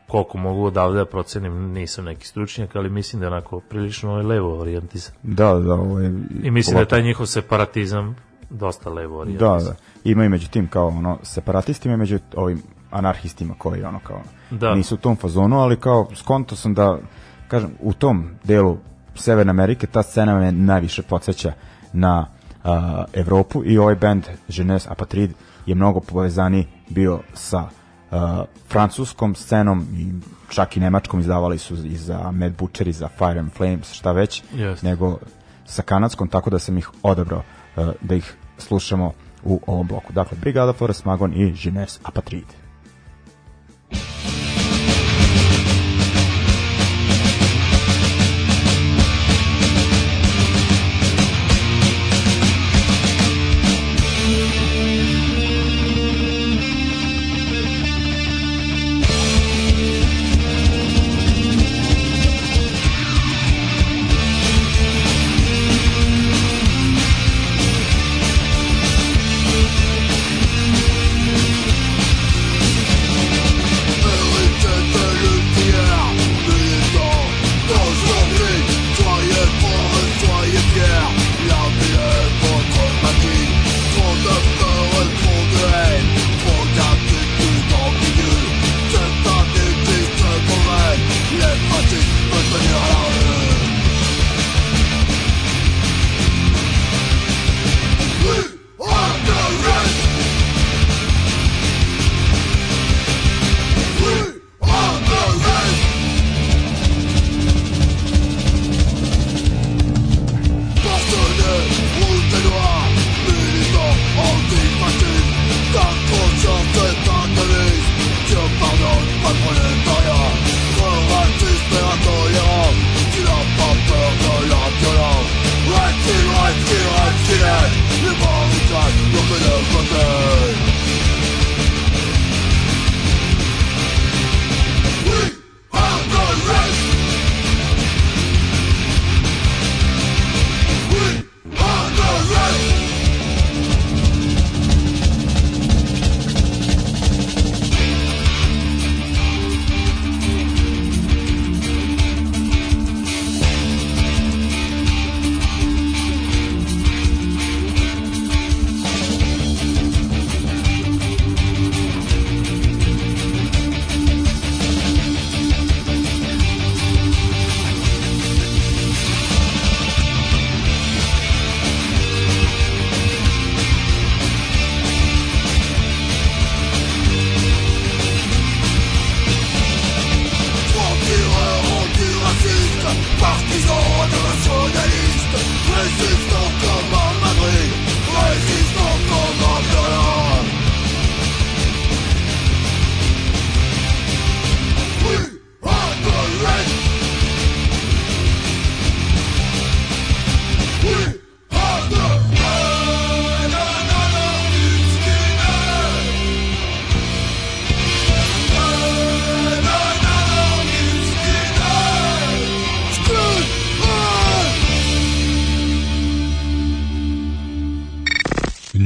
[0.08, 4.24] koliko mogu odavde da procenim, nisam neki stručnjak, ali mislim da je onako prilično je
[4.24, 5.16] levo orijentisan.
[5.24, 6.14] Da, da, ovo je,
[6.44, 8.16] I mislim da je taj njihov separatizam
[8.50, 9.74] dosta levo Da, orijentisan.
[10.04, 10.10] da.
[10.12, 12.62] Ima i među tim kao ono separatistima i među ovim
[12.92, 14.22] anarhistima koji ono kao
[14.52, 14.76] Da.
[14.76, 16.98] nisu u tom fazonu, ali kao skonto sam da
[17.48, 18.78] kažem u tom delu
[19.16, 21.54] Severne Amerike ta scena me najviše podsjeća
[21.94, 22.28] na
[22.64, 25.32] a, Evropu i ovaj band Jeunesse Apatrid
[25.66, 27.70] je mnogo povezani bio sa
[28.12, 30.14] a, francuskom scenom i
[30.50, 34.12] čak i nemačkom izdavali su i za Mad Butcher i za Fire and Flames šta
[34.12, 34.88] već Jeste.
[34.88, 35.18] nego
[35.66, 37.44] sa kanadskom, tako da sam ih odabrao
[37.76, 39.14] uh, da ih slušamo
[39.44, 40.14] u ovom bloku.
[40.14, 42.61] Dakle, Brigada Forest Magon i Jeunesse Apatrid.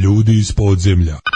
[0.03, 1.34] ljudi iz podzemlja.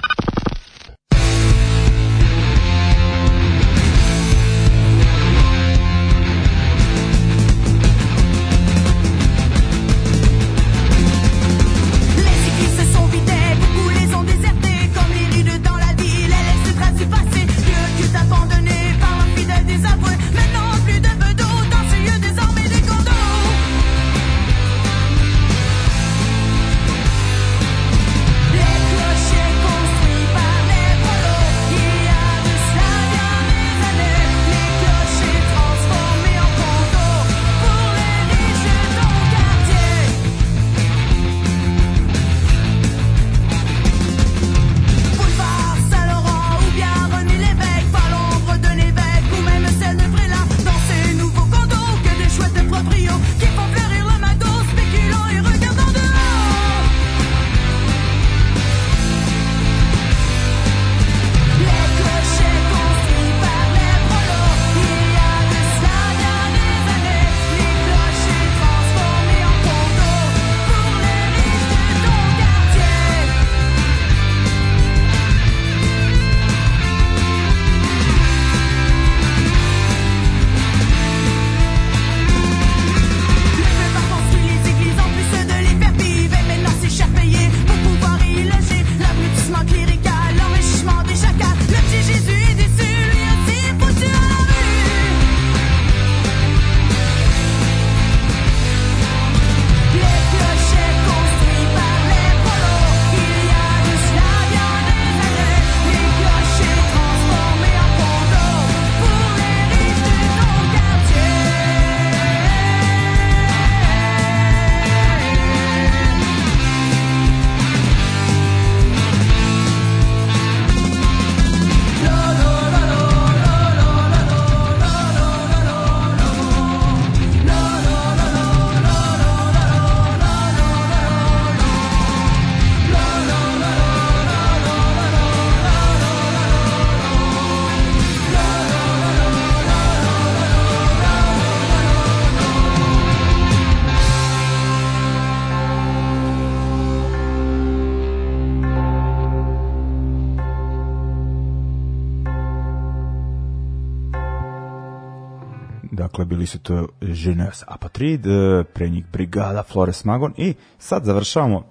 [156.50, 161.64] Su to Jeunesse Apatrid, e, pre njih Brigada, Flores Magon i sad završavamo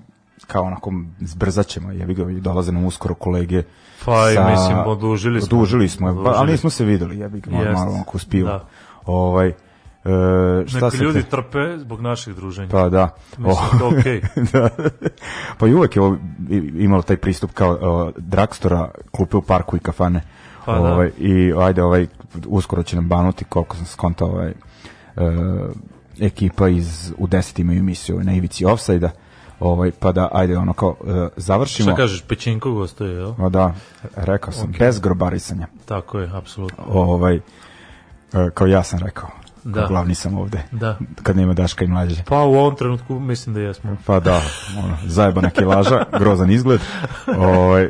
[0.47, 3.63] kao onako zbrzat ćemo, jebi ga, dolaze nam uskoro kolege
[4.05, 5.59] Pa i mislim, odužili smo.
[5.59, 6.53] Odužili smo, pa, ali Odužili.
[6.53, 8.49] nismo se videli, jebi ga, malo, malo onako uspivo.
[8.49, 8.65] Da.
[9.07, 9.55] Ovaj, e,
[10.67, 12.69] šta se ljudi te- trpe zbog naših druženja.
[12.71, 13.15] Pa da.
[13.39, 14.21] Mislim, to okej.
[14.53, 14.69] da.
[15.59, 16.03] Pa i uvek je
[16.75, 20.23] imalo taj pristup kao uh, dragstora, klupe u parku i kafane.
[20.69, 20.93] Pa da.
[20.95, 22.07] ovaj, I ajde, ovaj,
[22.47, 24.53] uskoro će nam banuti, koliko sam skontao, ovaj,
[25.17, 25.25] uh,
[26.21, 29.11] ekipa iz, u 10 imaju emisiju ovaj, na ivici offside-a,
[29.61, 31.91] ovaj, pa da, ajde, ono kao, uh, završimo.
[31.91, 33.35] Šta kažeš, Pećinko gostuje, jel?
[33.39, 33.75] O, da,
[34.17, 35.67] rekao sam, bez grobarisanja.
[35.85, 36.85] Tako je, apsolutno.
[36.89, 37.43] Ovaj, uh,
[38.55, 39.29] kao ja sam rekao,
[39.65, 39.87] Da.
[39.87, 40.99] glavni sam ovde, Da.
[41.23, 42.23] kad nema Daška i mlađe.
[42.29, 43.97] Pa u ovom trenutku mislim da jesmo.
[44.07, 44.41] Pa da,
[44.85, 46.81] ono, zajebana kilaža, grozan izgled.
[47.39, 47.89] Ovaj,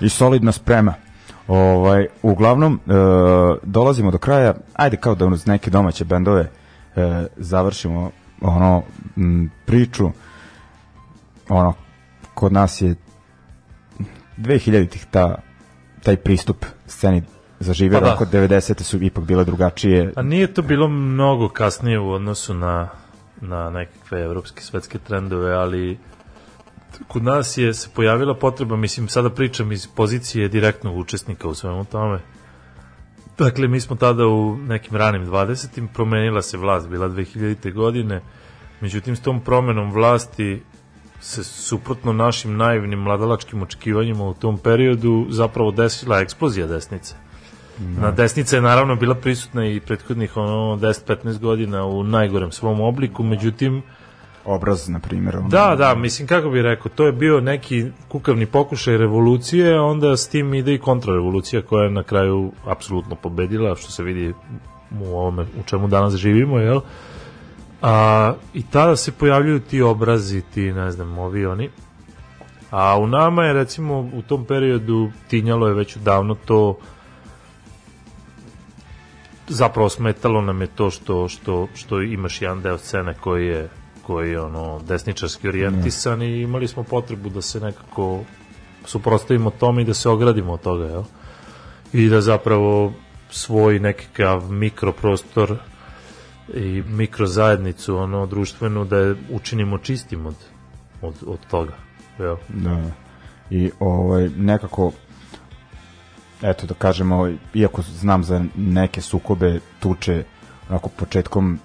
[0.00, 0.94] I solidna sprema.
[1.50, 2.92] Ovaj, uglavnom, e,
[3.62, 6.50] dolazimo do kraja, ajde kao da uz neke domaće bendove
[6.96, 8.10] e, završimo
[8.40, 8.82] ono
[9.16, 10.10] m, priču.
[11.48, 11.74] Ono,
[12.34, 12.94] kod nas je
[14.38, 15.34] 2000-ih ta,
[16.02, 17.22] taj pristup sceni
[17.60, 18.14] zaživio, Pa da.
[18.14, 18.82] oko 90.
[18.82, 20.12] su ipak bile drugačije.
[20.16, 22.88] A nije to bilo mnogo kasnije u odnosu na,
[23.40, 25.98] na nekakve evropske svetske trendove, ali
[27.08, 31.84] kod nas je se pojavila potreba, mislim, sada pričam iz pozicije direktnog učesnika u svemu
[31.84, 32.20] tome.
[33.38, 35.86] Dakle, mi smo tada u nekim ranim 20.
[35.94, 37.72] promenila se vlast, bila 2000.
[37.72, 38.20] godine,
[38.80, 40.62] međutim, s tom promenom vlasti
[41.20, 47.14] se suprotno našim naivnim mladalačkim očekivanjima u tom periodu zapravo desila eksplozija desnice.
[47.78, 53.22] Na desnica je naravno bila prisutna i prethodnih ono 10-15 godina u najgorem svom obliku,
[53.22, 53.82] međutim
[54.44, 55.36] Obraz, na primjer.
[55.36, 60.16] ono- da, da, mislim kako bih rekao, to je bio neki kukavni pokušaj revolucije, onda
[60.16, 64.34] s tim ide i kontrarevolucija koja je na kraju apsolutno pobedila, što se vidi
[65.00, 66.80] u ovome u čemu danas živimo, jel?
[67.82, 71.70] A, I tada se pojavljuju ti obrazi, ti, ne znam, ovi oni.
[72.70, 76.76] A u nama je, recimo, u tom periodu tinjalo je već davno to
[79.48, 83.68] zapravo smetalo nam je to što, što, što imaš jedan deo scene koji je
[84.10, 88.20] koji je ono desničarski orijentisan i imali smo potrebu da se nekako
[88.84, 91.02] suprostavimo tome i da se ogradimo od toga, jel?
[91.92, 92.92] I da zapravo
[93.30, 95.56] svoj nekakav mikroprostor
[96.54, 100.34] i mikrozajednicu ono društvenu da je učinimo čistim od,
[101.02, 101.76] od, od toga.
[102.18, 102.36] Jel?
[102.48, 102.82] Da.
[103.50, 104.92] I ovaj nekako
[106.42, 110.24] eto da kažemo iako znam za neke sukobe tuče
[110.68, 111.58] onako početkom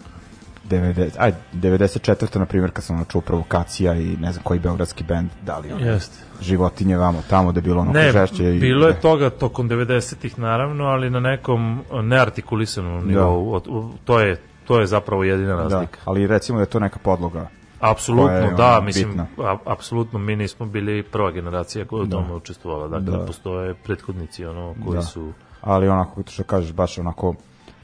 [0.66, 2.38] 90, aj, 94.
[2.38, 5.72] na primjer kad sam ono čuo provokacija i ne znam koji beogradski bend da li
[5.72, 6.18] ono, Jeste.
[6.42, 10.40] životinje vamo tamo da je bilo ono Ne, žešće i, bilo je toga tokom 90-ih
[10.40, 13.54] naravno, ali na nekom neartikulisanom nivou.
[13.54, 14.36] Od- u- To je
[14.66, 16.00] to je zapravo jedina da, razlika.
[16.06, 17.48] ali recimo da je to neka podloga
[17.82, 22.06] Apsolutno, je, da, ono, mislim, a, apsolutno mi nismo bili prva generacija koja je u
[22.06, 22.18] Da.
[22.18, 22.88] tome učestvovala.
[22.90, 23.26] Dakle, Da.
[23.26, 25.02] postoje prethodnici ono, koji Da.
[25.02, 25.32] su...
[25.62, 27.36] ali onako što kažeš baš onako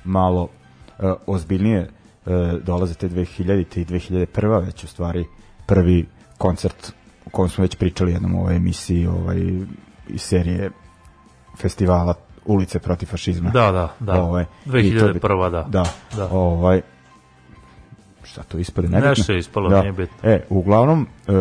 [0.03, 0.43] malo
[0.99, 1.89] uh, ozbiljnije
[2.25, 2.33] uh,
[2.63, 5.25] dolaze te 2000 i 2001 već u stvari
[5.65, 6.05] prvi
[6.37, 6.91] koncert
[7.25, 9.37] o kojem smo već pričali jednom u ovoj emisiji ovaj,
[10.07, 10.71] iz serije
[11.57, 12.13] festivala
[12.45, 14.21] ulice protiv fašizma Da, da, da.
[14.23, 15.51] Ovaj, i to je bit- 2001.
[15.51, 15.63] da.
[15.63, 15.83] da,
[16.17, 16.29] Da.
[16.31, 16.81] ovaj
[18.23, 19.79] šta to ispade nebitno Nešto je ispalo, da.
[19.81, 20.29] nije bitno.
[20.29, 21.31] e, uglavnom e,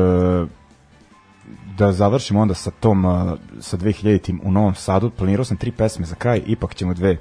[1.76, 3.02] da završimo onda sa tom
[3.60, 7.16] sa 2000-tim u Novom Sadu planirao sam tri pesme za kraj ipak ćemo dve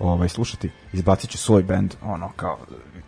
[0.00, 2.58] ovaj slušati izbacit ću svoj bend ono kao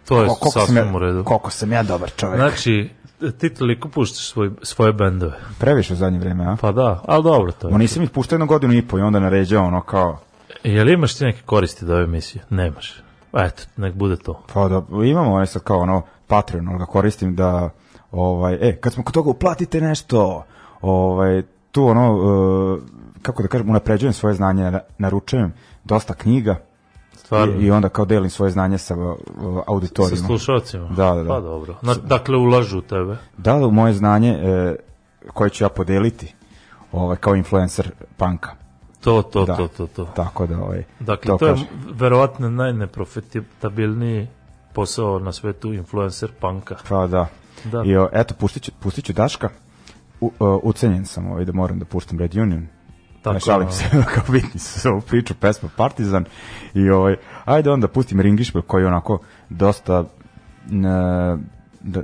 [0.08, 1.24] To je koliko sam sasvim ja, u redu.
[1.24, 2.90] koliko sam ja dobar čovjek Znači,
[3.38, 5.32] ti toliko puštaš svoj, svoje bendove.
[5.58, 7.72] previše u zadnje vreme a Pa da, ali dobro to je.
[7.72, 10.18] Ma nisam ih puštao jednu godinu i po i onda naređao ono kao
[10.64, 12.44] Je li imaš ti neke koristi od ove emisije?
[12.50, 13.02] Nemaš.
[13.34, 14.42] Eto, nek bude to.
[14.54, 17.70] Pa da, imamo ovaj sad kao ono Patreon, ono ga koristim da
[18.12, 20.44] ovaj e, kad smo kod toga uplatite nešto,
[20.80, 21.42] ovaj
[21.72, 25.52] tu ono e, kako da kažem, unapređujem svoje znanje, na- naručujem
[25.84, 26.56] dosta knjiga
[27.28, 27.60] Stvarno.
[27.60, 29.16] i, i onda kao delim svoje znanje sa uh,
[29.54, 30.26] sa auditorijima.
[30.26, 30.88] slušalcima.
[30.88, 31.28] Da, da, da.
[31.28, 31.74] Pa dobro.
[31.82, 33.16] Na, dakle, ulažu u tebe.
[33.36, 34.76] Da u moje znanje e,
[35.32, 36.34] koje ću ja podeliti
[36.92, 38.50] ovaj, kao influencer panka.
[39.00, 39.56] To, to, Da.
[39.56, 40.04] to, to, to.
[40.04, 41.66] Tako da ovaj, Dakle, to, je kažem.
[41.92, 44.28] verovatno najneprofitabilniji
[44.72, 46.76] posao na svetu influencer panka.
[46.88, 47.26] Pa da.
[47.64, 47.82] Da.
[47.84, 49.48] I o, eto, pustit ću, pustit ću Daška.
[50.20, 52.66] U, uh, ucenjen sam ovaj, da moram da puštam Red Union.
[53.28, 53.72] Tako, ne šalim no.
[53.72, 53.84] se,
[54.14, 56.24] kao bitni su ovu priču, pesma Partizan.
[56.74, 59.18] I ovaj, ajde onda pustim Ringišpil koji je onako
[59.48, 60.04] dosta
[60.66, 61.36] ne,
[61.80, 62.02] da,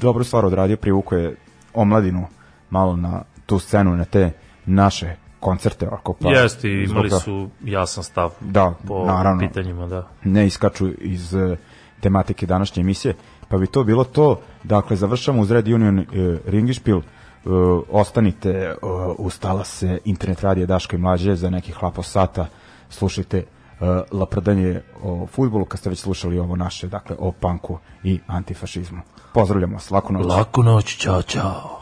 [0.00, 1.36] dobru stvar odradio, privuko je
[1.74, 2.26] omladinu
[2.70, 4.32] malo na tu scenu, na te
[4.66, 5.88] naše koncerte.
[5.88, 9.40] Ovako, pa, Jeste, zbog imali toga- su jasan stav Da, po naravno.
[9.40, 10.08] pitanjima, da.
[10.24, 11.56] ne iskaču iz e,
[12.00, 13.14] tematike današnje emisije,
[13.48, 14.40] pa bi to bilo to.
[14.64, 16.04] Dakle, završamo uz Red Union e,
[16.46, 17.00] Ringišpil,
[17.44, 17.48] e,
[17.90, 18.76] ostanite e,
[19.18, 22.46] uz talase internet radije Daška i Mlađe za nekih hlapo sata,
[22.88, 23.44] slušajte e,
[24.12, 29.00] laprdanje o futbolu, kad ste već slušali ovo naše, dakle, o panku i antifašizmu.
[29.34, 30.26] Pozdravljamo vas, laku noć.
[30.26, 31.79] Laku noć, čao, čao.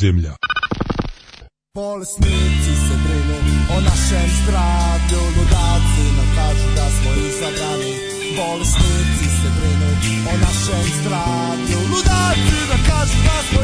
[0.00, 0.34] podzemlja.
[1.74, 3.36] Bolesnici se brinu
[3.76, 7.92] o našem zdravlju, ludaci nam kažu da smo izabrani.
[8.36, 9.90] Bolesnici se brinu
[10.32, 13.59] o našem zdravlju, ludaci nam kažu da smo